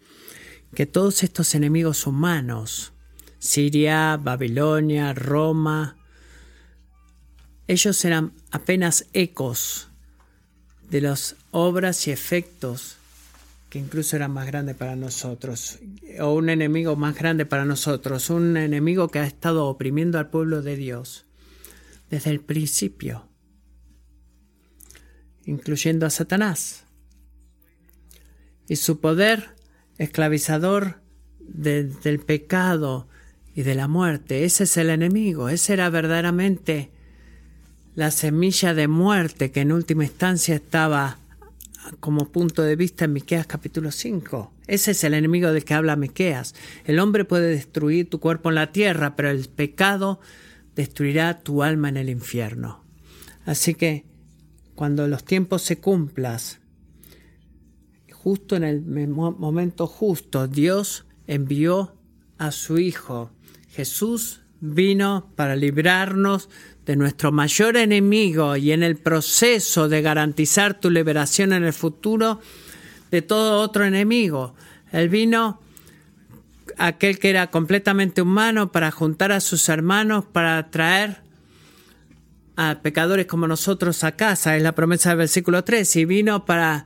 [0.74, 2.94] Que todos estos enemigos humanos,
[3.38, 5.96] Siria, Babilonia, Roma,
[7.68, 9.90] ellos eran apenas ecos
[10.90, 12.98] de las obras y efectos
[13.76, 15.80] que incluso eran más grandes para nosotros,
[16.22, 20.62] o un enemigo más grande para nosotros, un enemigo que ha estado oprimiendo al pueblo
[20.62, 21.26] de Dios
[22.10, 23.28] desde el principio,
[25.44, 26.86] incluyendo a Satanás.
[28.70, 29.50] Y su poder
[29.98, 31.02] esclavizador
[31.42, 33.10] del pecado
[33.56, 36.92] y de la muerte, ese es el enemigo, ese era verdaderamente
[37.94, 41.20] la semilla de muerte que en última instancia estaba
[42.00, 44.52] como punto de vista en Miqueas capítulo 5.
[44.68, 46.56] Ese es el enemigo del que habla Miqueas.
[46.86, 50.20] El hombre puede destruir tu cuerpo en la tierra, pero el pecado
[50.76, 52.84] destruirá tu alma en el infierno.
[53.46, 54.06] Así que
[54.74, 56.60] cuando los tiempos se cumplas,
[58.12, 61.96] justo en el momento justo, Dios envió
[62.38, 63.32] a su Hijo.
[63.70, 66.50] Jesús vino para librarnos
[66.86, 72.40] de nuestro mayor enemigo y en el proceso de garantizar tu liberación en el futuro
[73.12, 74.56] de todo otro enemigo.
[74.92, 75.60] Él vino
[76.78, 81.22] aquel que era completamente humano para juntar a sus hermanos, para traer
[82.56, 86.86] a pecadores como nosotros a casa, es la promesa del versículo 3, y vino para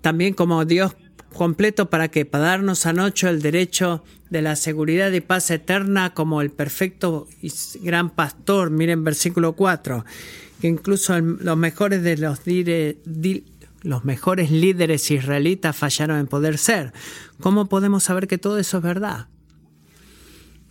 [0.00, 0.96] también como Dios
[1.32, 6.40] completo para que para darnos anoche el derecho de la seguridad y paz eterna como
[6.42, 8.70] el perfecto y gran pastor.
[8.70, 10.04] Miren versículo 4,
[10.60, 12.40] que incluso los mejores de los
[13.82, 16.92] los mejores líderes israelitas fallaron en poder ser.
[17.40, 19.28] ¿Cómo podemos saber que todo eso es verdad?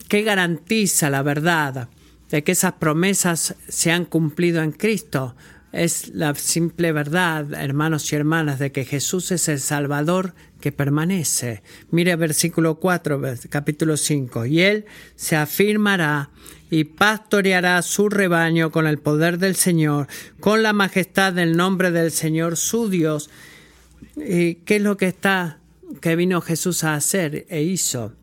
[0.09, 1.89] ¿Qué garantiza la verdad
[2.29, 5.35] de que esas promesas se han cumplido en Cristo?
[5.77, 11.61] Es la simple verdad, hermanos y hermanas, de que Jesús es el Salvador que permanece.
[11.91, 14.47] Mire versículo 4, capítulo 5.
[14.47, 14.85] Y él
[15.15, 16.31] se afirmará
[16.71, 20.07] y pastoreará su rebaño con el poder del Señor,
[20.39, 23.29] con la majestad del nombre del Señor su Dios.
[24.15, 25.59] ¿Y qué es lo que está
[26.01, 28.13] que vino Jesús a hacer e hizo?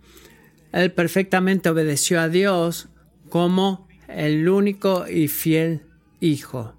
[0.73, 2.89] Él perfectamente obedeció a Dios
[3.29, 5.83] como el único y fiel
[6.19, 6.75] Hijo,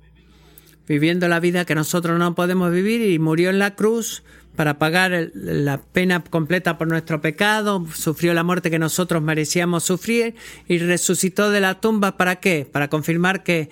[0.88, 4.24] viviendo la vida que nosotros no podemos vivir y murió en la cruz
[4.56, 10.36] para pagar la pena completa por nuestro pecado, sufrió la muerte que nosotros merecíamos sufrir
[10.67, 12.17] y resucitó de la tumba.
[12.17, 12.67] ¿Para qué?
[12.69, 13.69] Para confirmar que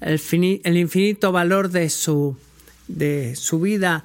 [0.00, 0.20] el,
[0.64, 2.36] el infinito valor de su,
[2.88, 4.04] de su vida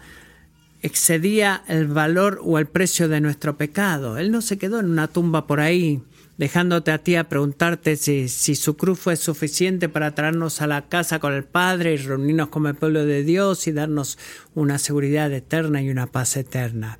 [0.81, 4.17] excedía el valor o el precio de nuestro pecado.
[4.17, 6.01] Él no se quedó en una tumba por ahí
[6.37, 10.87] dejándote a ti a preguntarte si, si, su cruz fue suficiente para traernos a la
[10.87, 14.17] casa con el Padre y reunirnos como el pueblo de Dios y darnos
[14.53, 16.99] una seguridad eterna y una paz eterna.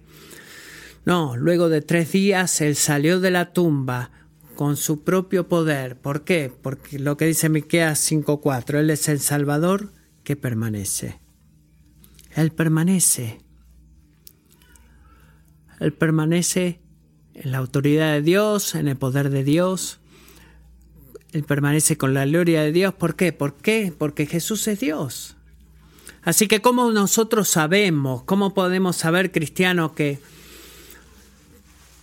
[1.06, 4.12] No, luego de tres días Él salió de la tumba
[4.56, 5.98] con su propio poder.
[5.98, 6.52] ¿Por qué?
[6.62, 9.92] Porque lo que dice Miqueas 5.4, Él es el Salvador
[10.24, 11.20] que permanece.
[12.36, 13.40] Él permanece.
[15.80, 16.82] Él permanece
[17.36, 20.00] en la autoridad de Dios, en el poder de Dios.
[21.32, 22.94] Él permanece con la gloria de Dios.
[22.94, 23.34] ¿Por qué?
[23.34, 23.94] ¿Por qué?
[23.96, 25.36] Porque Jesús es Dios.
[26.24, 30.20] Así que ¿cómo nosotros sabemos, cómo podemos saber, cristianos, que,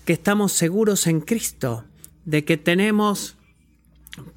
[0.04, 1.84] que estamos seguros en Cristo,
[2.24, 3.34] de que tenemos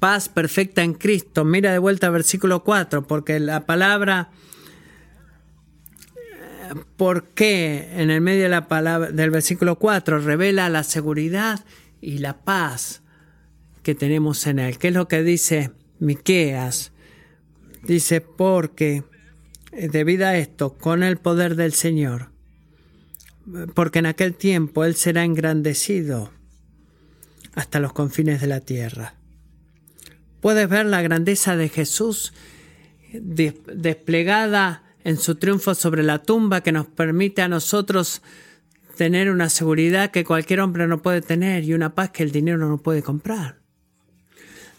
[0.00, 1.44] paz perfecta en Cristo?
[1.44, 4.30] Mira de vuelta al versículo 4, porque la palabra
[6.96, 11.64] por qué en el medio de la palabra, del versículo 4 revela la seguridad
[12.00, 13.02] y la paz
[13.82, 14.78] que tenemos en él.
[14.78, 16.92] ¿Qué es lo que dice Miqueas?
[17.82, 19.04] Dice, porque
[19.72, 22.30] eh, debido a esto, con el poder del Señor,
[23.74, 26.32] porque en aquel tiempo Él será engrandecido
[27.54, 29.14] hasta los confines de la tierra.
[30.40, 32.32] Puedes ver la grandeza de Jesús
[33.12, 38.22] desplegada en su triunfo sobre la tumba que nos permite a nosotros
[38.96, 42.58] tener una seguridad que cualquier hombre no puede tener y una paz que el dinero
[42.58, 43.60] no puede comprar.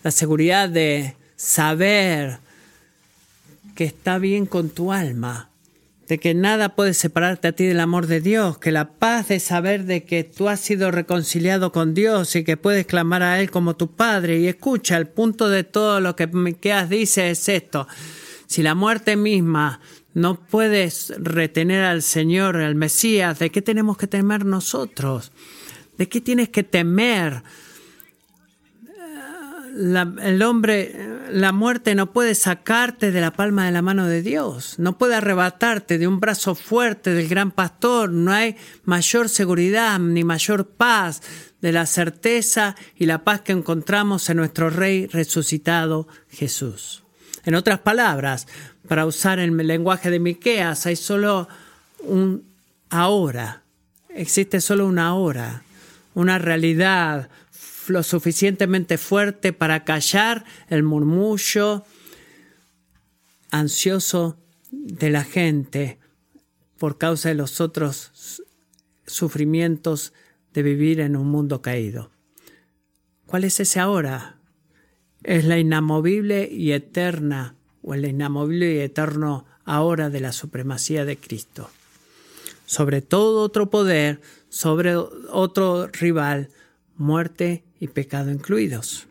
[0.03, 2.39] la seguridad de saber
[3.73, 5.49] que está bien con tu alma,
[6.09, 9.39] de que nada puede separarte a ti del amor de Dios, que la paz de
[9.39, 13.49] saber de que tú has sido reconciliado con Dios y que puedes clamar a Él
[13.49, 14.39] como tu Padre.
[14.39, 17.87] Y escucha, el punto de todo lo que Miqueas dice es esto.
[18.47, 19.81] Si la muerte misma
[20.17, 25.31] no puedes retener al Señor, al Mesías, ¿de qué tenemos que temer nosotros?
[25.95, 27.43] ¿De qué tienes que temer?
[29.77, 34.79] el hombre, la muerte no puede sacarte de la palma de la mano de Dios,
[34.79, 38.55] no puede arrebatarte de un brazo fuerte del gran pastor, no hay
[38.85, 41.21] mayor seguridad ni mayor paz
[41.61, 47.03] de la certeza y la paz que encontramos en nuestro Rey resucitado Jesús.
[47.47, 48.45] En otras palabras,
[48.87, 51.47] para usar el lenguaje de Miqueas, hay solo
[51.99, 52.43] un
[52.89, 53.63] ahora,
[54.09, 55.63] existe solo una hora,
[56.13, 57.29] una realidad,
[57.87, 61.85] lo suficientemente fuerte para callar el murmullo
[63.51, 64.37] ansioso
[64.71, 65.99] de la gente
[66.77, 68.41] por causa de los otros
[69.05, 70.13] sufrimientos
[70.53, 72.11] de vivir en un mundo caído.
[73.25, 74.37] ¿Cuál es ese ahora?
[75.23, 77.56] Es la inamovible y eterna,
[77.87, 81.69] o el inamovible y eterno ahora de la supremacía de Cristo.
[82.65, 84.19] Sobre todo otro poder,
[84.49, 86.49] sobre otro rival,
[86.97, 89.07] muerte y pecado incluidos.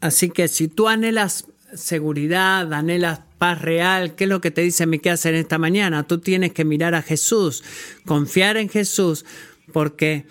[0.00, 4.86] Así que si tú anhelas seguridad, anhelas paz real, ¿qué es lo que te dice
[4.86, 6.04] Miqueas en esta mañana?
[6.04, 7.62] Tú tienes que mirar a Jesús,
[8.04, 9.24] confiar en Jesús,
[9.72, 10.26] porque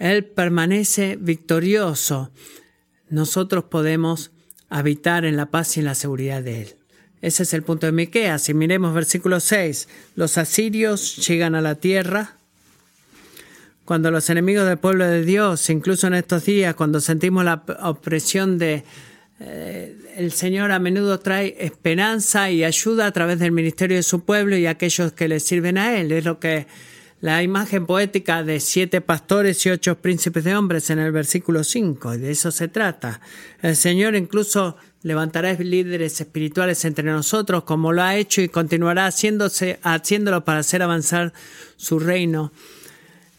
[0.00, 2.32] Él permanece victorioso.
[3.10, 4.32] Nosotros podemos
[4.68, 6.79] habitar en la paz y en la seguridad de Él.
[7.22, 8.42] Ese es el punto de Miqueas.
[8.42, 12.36] Si miremos versículo 6, los asirios llegan a la tierra,
[13.84, 18.56] cuando los enemigos del pueblo de Dios, incluso en estos días, cuando sentimos la opresión
[18.56, 18.84] de
[19.40, 24.24] eh, el Señor a menudo trae esperanza y ayuda a través del ministerio de su
[24.24, 26.12] pueblo y aquellos que le sirven a Él.
[26.12, 26.66] Es lo que
[27.20, 32.14] la imagen poética de siete pastores y ocho príncipes de hombres en el versículo 5,
[32.14, 33.20] y de eso se trata.
[33.60, 39.78] El Señor incluso levantará líderes espirituales entre nosotros, como lo ha hecho y continuará haciéndose,
[39.82, 41.32] haciéndolo para hacer avanzar
[41.76, 42.52] su reino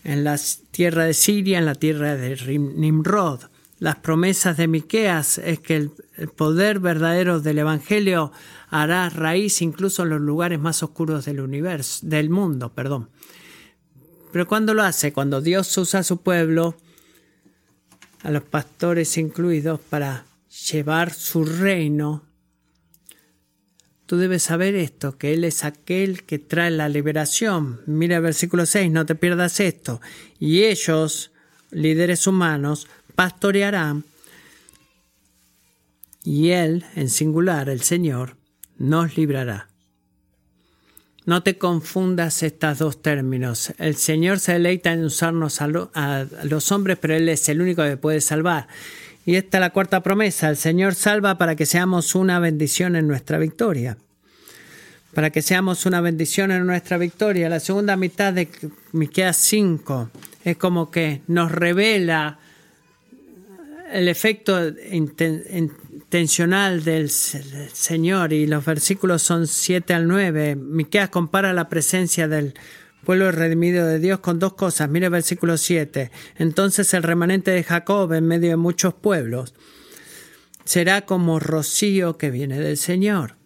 [0.03, 0.39] en la
[0.71, 3.41] tierra de Siria, en la tierra de Nimrod.
[3.79, 5.91] Las promesas de Miqueas es que el,
[6.36, 8.32] poder verdadero del evangelio
[8.69, 13.09] hará raíz incluso en los lugares más oscuros del universo, del mundo, perdón.
[14.32, 16.77] Pero cuando lo hace, cuando Dios usa a su pueblo,
[18.23, 20.25] a los pastores incluidos, para
[20.71, 22.23] llevar su reino
[24.11, 27.79] Tú debes saber esto, que Él es aquel que trae la liberación.
[27.86, 30.01] Mira el versículo 6, no te pierdas esto.
[30.38, 31.32] Y ellos,
[31.69, 34.03] líderes humanos, pastorearán.
[36.25, 38.36] Y Él, en singular, el Señor,
[38.77, 39.70] nos librará.
[41.26, 43.74] No te confundas estos dos términos.
[43.78, 45.67] El Señor se deleita en usarnos a,
[46.43, 48.67] los hombres, pero Él es el único que puede salvar.
[49.26, 50.49] Y esta es la cuarta promesa.
[50.49, 53.97] El Señor salva para que seamos una bendición en nuestra victoria.
[55.13, 57.49] Para que seamos una bendición en nuestra victoria.
[57.49, 58.49] La segunda mitad de
[58.91, 60.09] Miqueas 5
[60.43, 62.39] es como que nos revela
[63.91, 64.57] el efecto
[66.12, 70.57] del Señor y los versículos son 7 al 9.
[70.57, 72.53] Miqueas compara la presencia del
[73.05, 74.89] pueblo redimido de Dios con dos cosas.
[74.89, 76.12] Mire el versículo 7.
[76.36, 79.53] Entonces el remanente de Jacob en medio de muchos pueblos
[80.66, 83.38] será como rocío que viene del Señor.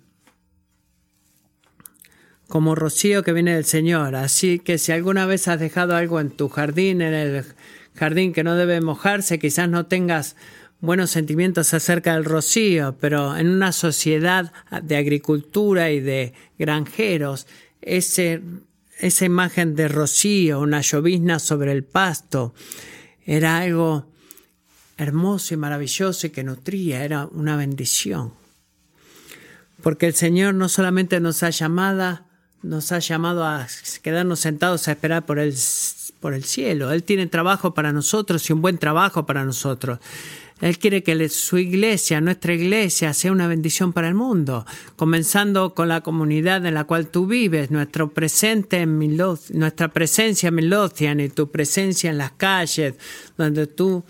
[2.47, 4.15] Como rocío que viene del Señor.
[4.15, 7.45] Así que si alguna vez has dejado algo en tu jardín, en el
[7.93, 10.35] jardín que no debe mojarse, quizás no tengas
[10.85, 14.51] buenos sentimientos acerca del rocío, pero en una sociedad
[14.83, 17.47] de agricultura y de granjeros,
[17.81, 18.41] ese
[18.99, 22.53] esa imagen de rocío, una llovizna sobre el pasto,
[23.25, 24.05] era algo
[24.97, 28.33] hermoso y maravilloso y que nutría, era una bendición.
[29.83, 32.21] Porque el Señor no solamente nos ha llamado,
[32.61, 33.67] nos ha llamado a
[34.01, 35.53] quedarnos sentados a esperar por el,
[36.21, 36.91] por el cielo.
[36.91, 39.99] Él tiene trabajo para nosotros y un buen trabajo para nosotros.
[40.61, 45.89] Él quiere que su iglesia, nuestra iglesia, sea una bendición para el mundo, comenzando con
[45.89, 48.97] la comunidad en la cual tú vives, nuestro presente en
[49.53, 52.93] nuestra presencia en Midlothian y tu presencia en las calles,
[53.37, 54.05] donde tú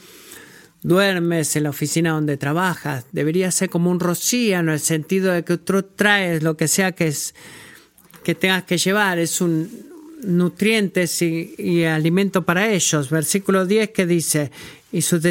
[0.84, 3.08] duermes, en la oficina donde trabajas.
[3.12, 6.91] Debería ser como un rocío en el sentido de que tú traes lo que sea
[6.91, 7.34] que, es,
[8.24, 9.18] que tengas que llevar.
[9.18, 13.10] Es un nutrientes y, y alimento para ellos.
[13.10, 14.52] Versículo 10 que dice,
[14.91, 15.24] y sus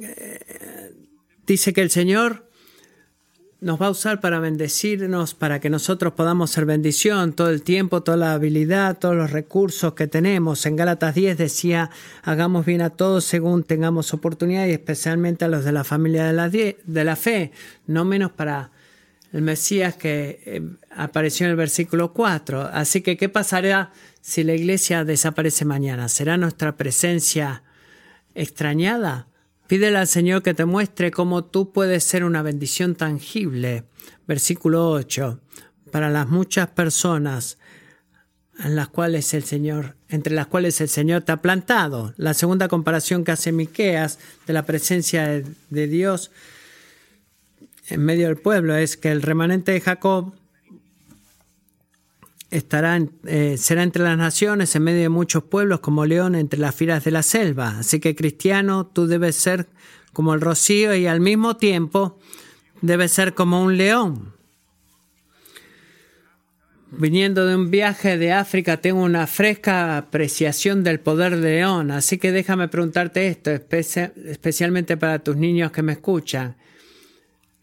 [0.00, 0.92] eh,
[1.46, 2.48] dice que el Señor
[3.64, 8.02] nos va a usar para bendecirnos, para que nosotros podamos ser bendición todo el tiempo,
[8.02, 10.66] toda la habilidad, todos los recursos que tenemos.
[10.66, 11.90] En Gálatas 10 decía,
[12.22, 16.32] hagamos bien a todos según tengamos oportunidad y especialmente a los de la familia de
[16.34, 17.52] la, de la fe,
[17.86, 18.70] no menos para
[19.32, 20.60] el Mesías que eh,
[20.94, 22.68] apareció en el versículo 4.
[22.70, 26.10] Así que, ¿qué pasará si la iglesia desaparece mañana?
[26.10, 27.62] ¿Será nuestra presencia
[28.34, 29.26] extrañada?
[29.74, 33.82] Pídele al Señor que te muestre cómo tú puedes ser una bendición tangible.
[34.24, 35.40] Versículo 8.
[35.90, 37.58] Para las muchas personas
[38.60, 42.14] en las cuales el Señor, entre las cuales el Señor te ha plantado.
[42.16, 46.30] La segunda comparación que hace Miqueas de la presencia de, Dios
[47.88, 50.34] en medio del pueblo es que el remanente de Jacob
[52.54, 56.74] estará, eh, será entre las naciones, en medio de muchos pueblos, como león entre las
[56.74, 57.78] filas de la selva.
[57.80, 59.66] Así que cristiano, tú debes ser
[60.12, 62.18] como el rocío y al mismo tiempo
[62.80, 64.32] debes ser como un león.
[66.92, 72.18] Viniendo de un viaje de África, tengo una fresca apreciación del poder de león, así
[72.18, 76.54] que déjame preguntarte esto, especialmente para tus niños que me escuchan.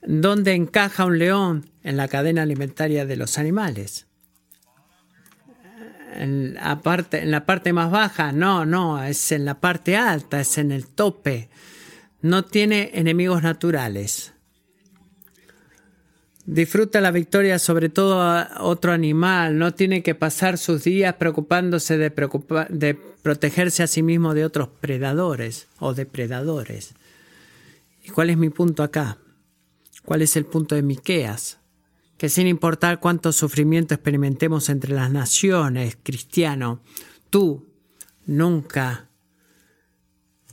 [0.02, 4.11] ¿Dónde encaja un león en la cadena alimentaria de los animales?
[6.14, 10.42] En la, parte, en la parte más baja, no, no, es en la parte alta,
[10.42, 11.50] es en el tope.
[12.22, 14.34] No tiene enemigos naturales.
[16.46, 22.10] Disfruta la victoria sobre todo otro animal, no tiene que pasar sus días preocupándose de,
[22.70, 26.96] de protegerse a sí mismo de otros predadores o depredadores.
[28.04, 29.18] ¿Y cuál es mi punto acá?
[30.04, 31.61] ¿Cuál es el punto de Miqueas?
[32.22, 36.80] Que sin importar cuánto sufrimiento experimentemos entre las naciones, cristiano,
[37.32, 37.66] tú
[38.28, 39.08] nunca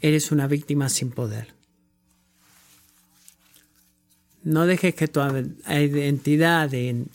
[0.01, 1.49] eres una víctima sin poder.
[4.45, 5.21] No dejes que tu
[5.69, 7.09] identidad en,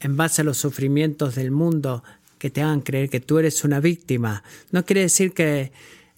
[0.00, 2.02] en base a los sufrimientos del mundo
[2.38, 4.42] que te hagan creer que tú eres una víctima.
[4.70, 5.70] No quiere decir que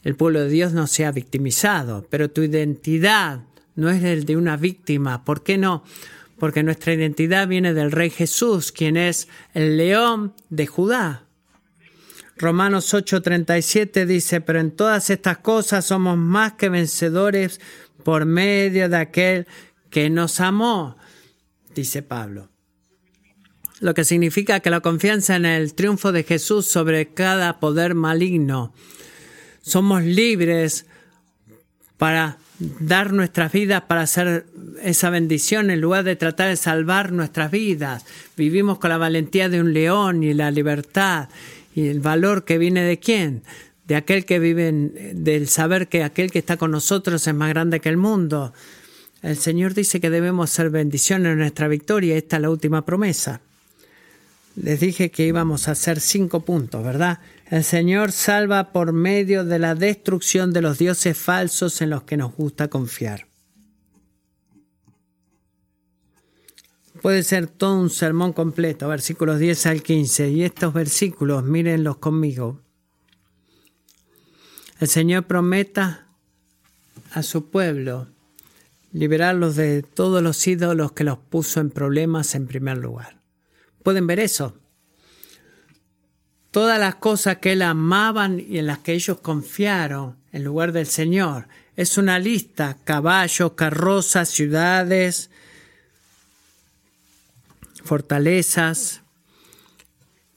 [0.05, 3.41] el pueblo de Dios no sea victimizado, pero tu identidad
[3.74, 5.24] no es el de una víctima.
[5.24, 5.83] ¿Por qué no?
[6.39, 11.24] Porque nuestra identidad viene del Rey Jesús, quien es el león de Judá.
[12.37, 17.61] Romanos 8:37 dice, pero en todas estas cosas somos más que vencedores
[18.05, 19.47] por medio de aquel
[19.89, 20.97] que nos amó,
[21.74, 22.51] dice Pablo.
[23.80, 28.74] Lo que significa que la confianza en el triunfo de Jesús sobre cada poder maligno.
[29.61, 30.87] Somos libres
[31.97, 34.46] para dar nuestras vidas para hacer
[34.82, 38.04] esa bendición en lugar de tratar de salvar nuestras vidas.
[38.36, 41.28] Vivimos con la valentía de un león y la libertad
[41.74, 43.42] y el valor que viene de quién?
[43.86, 47.50] De aquel que vive, en, del saber que aquel que está con nosotros es más
[47.50, 48.52] grande que el mundo.
[49.22, 52.16] El Señor dice que debemos ser bendiciones en nuestra victoria.
[52.16, 53.40] Esta es la última promesa.
[54.57, 57.20] Les dije que íbamos a hacer cinco puntos, ¿verdad?
[57.50, 62.16] El Señor salva por medio de la destrucción de los dioses falsos en los que
[62.16, 63.28] nos gusta confiar.
[67.02, 72.62] Puede ser todo un sermón completo, versículos 10 al 15, y estos versículos, mírenlos conmigo.
[74.80, 76.09] El Señor prometa
[77.12, 78.09] a su pueblo
[78.92, 83.26] liberarlos de todos los ídolos que los puso en problemas en primer lugar.
[83.87, 84.53] ¿Pueden ver eso?
[86.57, 90.87] todas las cosas que él amaban y en las que ellos confiaron en lugar del
[90.87, 91.49] Señor.
[91.76, 95.28] Es una lista, caballos, carrozas, ciudades,
[97.84, 99.03] fortalezas.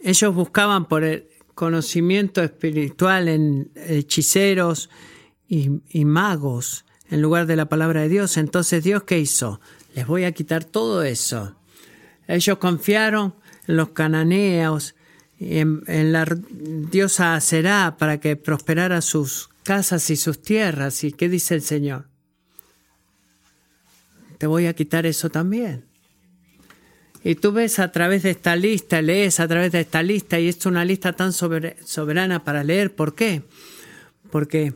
[0.02, 4.90] Ellos buscaban por el conocimiento espiritual en hechiceros
[5.48, 5.70] y,
[6.04, 8.36] magos en lugar de la palabra de Dios.
[8.36, 9.62] Entonces Dios qué hizo?
[9.96, 11.56] Les voy a quitar todo eso.
[12.28, 13.39] Ellos confiaron
[13.76, 14.96] los cananeos,
[15.40, 21.04] en, la diosa será para que prosperara sus casas y sus tierras.
[21.04, 22.08] ¿Y qué dice el Señor?
[24.40, 25.86] Te voy a quitar eso también.
[27.24, 30.48] Y tú ves a través de esta lista, lees a través de esta lista, y
[30.48, 32.96] es una lista tan soberana para leer.
[32.96, 33.44] ¿Por qué?
[34.32, 34.74] Porque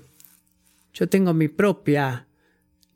[0.94, 2.28] yo tengo mi propia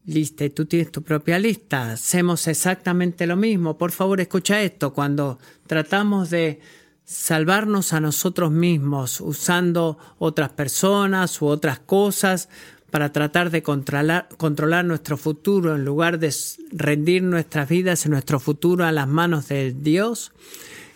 [0.07, 1.91] lista y tú tienes tu propia lista.
[1.91, 3.77] Hacemos exactamente lo mismo.
[3.77, 4.93] Por favor, escucha esto.
[4.93, 5.37] Cuando
[5.67, 6.59] tratamos de
[7.05, 12.49] salvarnos a nosotros mismos usando otras personas u otras cosas
[12.89, 16.33] para tratar de controlar, controlar, nuestro futuro en lugar de
[16.71, 20.31] rendir nuestras vidas y nuestro futuro a las manos del Dios,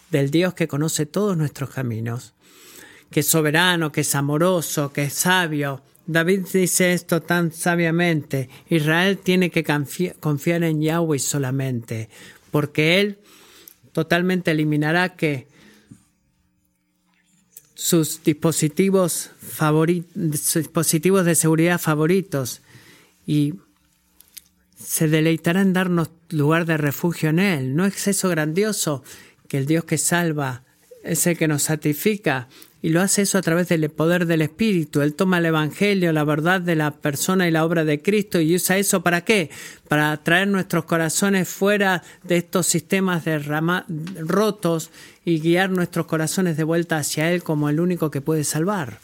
[0.10, 2.34] del Dios que conoce todos nuestros caminos,
[3.10, 5.82] que es soberano, que es amoroso, que es sabio.
[6.12, 8.50] David dice esto tan sabiamente.
[8.70, 9.64] Israel tiene que
[10.20, 12.10] confiar en Yahweh solamente,
[12.52, 13.20] porque Él
[13.94, 15.48] totalmente eliminará que
[17.74, 19.32] sus dispositivos,
[20.14, 22.62] dispositivos de seguridad favoritos
[23.26, 23.56] y
[24.78, 27.76] se deleitará en darnos lugar de refugio en Él.
[27.76, 29.04] ¿No es eso grandioso
[29.48, 30.64] que el Dios que salva
[31.04, 32.50] es el que nos santifica
[32.82, 35.02] y lo hace eso a través del poder del Espíritu.
[35.02, 38.56] Él toma el Evangelio, la verdad de la persona y la obra de Cristo y
[38.56, 39.50] usa eso para qué?
[39.88, 44.90] Para traer nuestros corazones fuera de estos sistemas de rotos
[45.24, 49.00] y guiar nuestros corazones de vuelta hacia Él como el único que puede salvar.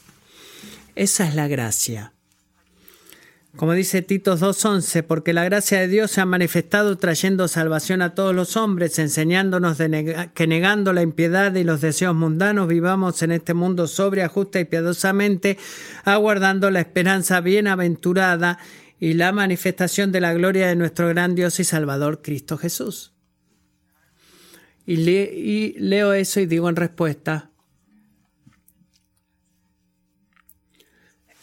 [0.95, 2.13] Esa es la gracia.
[3.55, 8.13] Como dice Tito 2.11, porque la gracia de Dios se ha manifestado trayendo salvación a
[8.13, 9.77] todos los hombres, enseñándonos
[10.35, 14.65] que negando la impiedad y los deseos mundanos vivamos en este mundo sobria, justa y
[14.65, 15.57] piadosamente,
[16.03, 18.59] aguardando la esperanza bienaventurada
[18.99, 23.13] y la manifestación de la gloria de nuestro gran Dios y Salvador Cristo Jesús.
[24.85, 27.49] Y leo eso y digo en respuesta,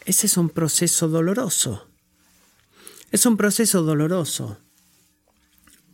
[0.04, 1.90] ese es un proceso doloroso.
[3.14, 4.58] Es un proceso doloroso,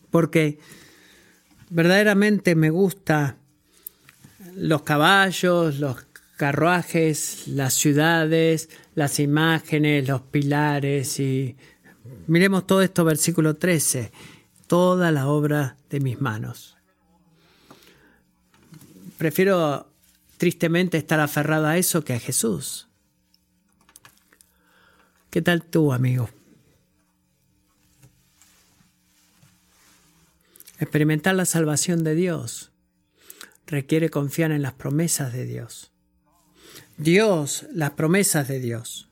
[0.09, 0.59] porque
[1.69, 3.37] verdaderamente me gusta
[4.55, 5.99] los caballos, los
[6.39, 11.57] carruajes, las ciudades, las imágenes, los pilares y
[12.27, 14.13] miremos todo esto, versículo 13,
[14.67, 16.79] toda la obra de mis manos.
[19.19, 19.93] Prefiero
[20.39, 22.89] tristemente estar aferrado a eso que a Jesús.
[25.29, 26.31] ¿Qué tal tú, amigo?
[30.81, 32.73] Experimentar la salvación de Dios
[33.67, 35.93] requiere confiar en las promesas de Dios.
[36.97, 39.11] Dios, las promesas de Dios.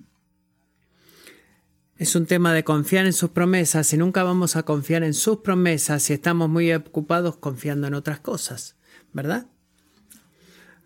[1.98, 5.38] Es un tema de confiar en sus promesas y nunca vamos a confiar en sus
[5.38, 8.76] promesas si estamos muy ocupados confiando en otras cosas,
[9.12, 9.46] ¿verdad?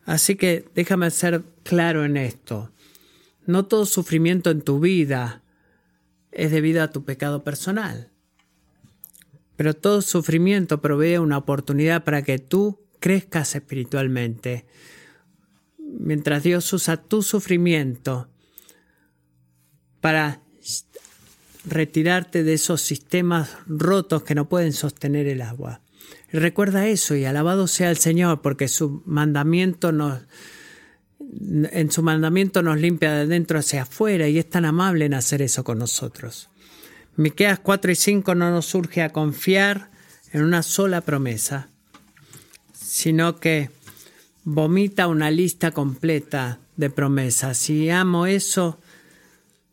[0.05, 2.72] Así que déjame ser claro en esto.
[3.47, 5.43] No todo sufrimiento en tu vida
[6.33, 8.11] es debido a tu pecado personal.
[9.62, 14.66] Pero todo sufrimiento provee una oportunidad para que tú crezcas espiritualmente.
[15.78, 18.28] Mientras Dios usa tu sufrimiento
[20.00, 20.42] para
[21.64, 25.80] retirarte de esos sistemas rotos que no pueden sostener el agua.
[26.32, 30.22] Recuerda eso y alabado sea el Señor porque su mandamiento nos
[31.70, 35.40] en su mandamiento nos limpia de dentro hacia afuera y es tan amable en hacer
[35.40, 36.50] eso con nosotros.
[37.16, 39.90] Miqueas 4 y 5 no nos surge a confiar
[40.32, 41.68] en una sola promesa,
[42.72, 43.70] sino que
[44.44, 47.68] vomita una lista completa de promesas.
[47.68, 48.80] Y amo eso,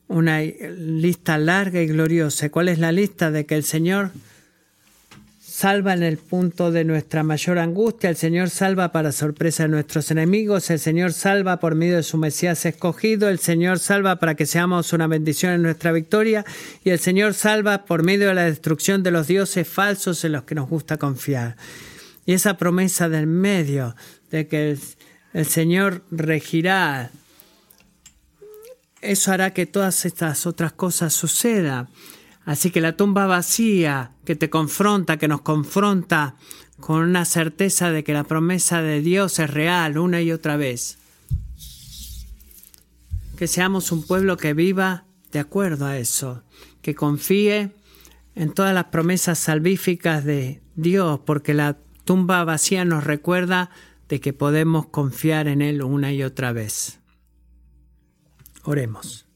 [0.07, 2.49] una lista larga y gloriosa.
[2.49, 3.31] ¿Cuál es la lista?
[3.31, 4.11] De que el Señor
[5.59, 10.09] salva en el punto de nuestra mayor angustia, el Señor salva para sorpresa de nuestros
[10.09, 14.45] enemigos, el Señor salva por medio de su Mesías escogido, el Señor salva para que
[14.45, 16.45] seamos una bendición en nuestra victoria
[16.85, 20.43] y el Señor salva por medio de la destrucción de los dioses falsos en los
[20.43, 21.57] que nos gusta confiar.
[22.25, 23.97] Y esa promesa del medio
[24.31, 24.79] de que el,
[25.33, 27.11] el Señor regirá,
[29.01, 31.89] eso hará que todas estas otras cosas sucedan.
[32.49, 36.33] Así que la tumba vacía que te confronta, que nos confronta
[36.79, 40.97] con una certeza de que la promesa de Dios es real una y otra vez.
[43.37, 46.41] Que seamos un pueblo que viva de acuerdo a eso,
[46.81, 47.69] que confíe
[48.33, 53.69] en todas las promesas salvíficas de Dios, porque la tumba vacía nos recuerda
[54.07, 56.99] de que podemos confiar en Él una y otra vez.
[58.63, 59.28] Oremos.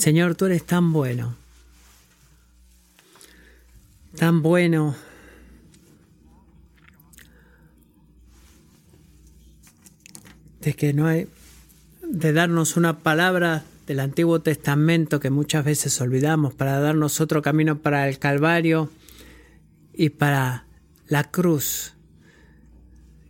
[0.00, 1.36] Señor, tú eres tan bueno,
[4.16, 4.96] tan bueno.
[10.62, 11.28] De que no hay,
[12.02, 17.76] de darnos una palabra del Antiguo Testamento que muchas veces olvidamos para darnos otro camino
[17.80, 18.90] para el Calvario
[19.92, 20.64] y para
[21.08, 21.92] la cruz.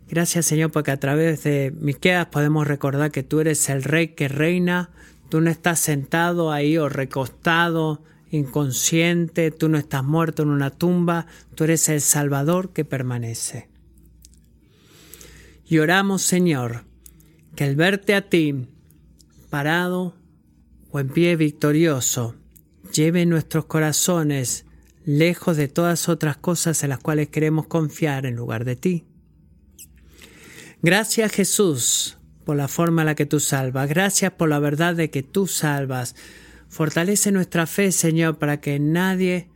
[0.07, 4.29] Gracias Señor porque a través de Miqueas podemos recordar que tú eres el Rey que
[4.29, 4.89] reina,
[5.31, 11.25] Tú no estás sentado ahí o recostado, inconsciente, tú no estás muerto en una tumba,
[11.55, 13.69] tú eres el Salvador que permanece.
[15.65, 16.83] Y oramos, Señor,
[17.55, 18.67] que el verte a ti,
[19.49, 20.17] parado
[20.91, 22.35] o en pie victorioso,
[22.93, 24.65] lleve nuestros corazones
[25.05, 29.05] lejos de todas otras cosas en las cuales queremos confiar en lugar de ti.
[30.81, 32.17] Gracias Jesús
[32.53, 33.89] la forma en la que tú salvas.
[33.89, 36.15] Gracias por la verdad de que tú salvas.
[36.69, 39.49] Fortalece nuestra fe, Señor, para que nadie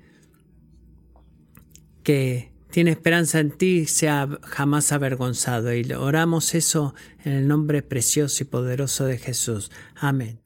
[2.03, 5.73] que tiene esperanza en ti sea jamás avergonzado.
[5.73, 6.93] Y oramos eso
[7.23, 9.71] en el nombre precioso y poderoso de Jesús.
[9.95, 10.44] Amén.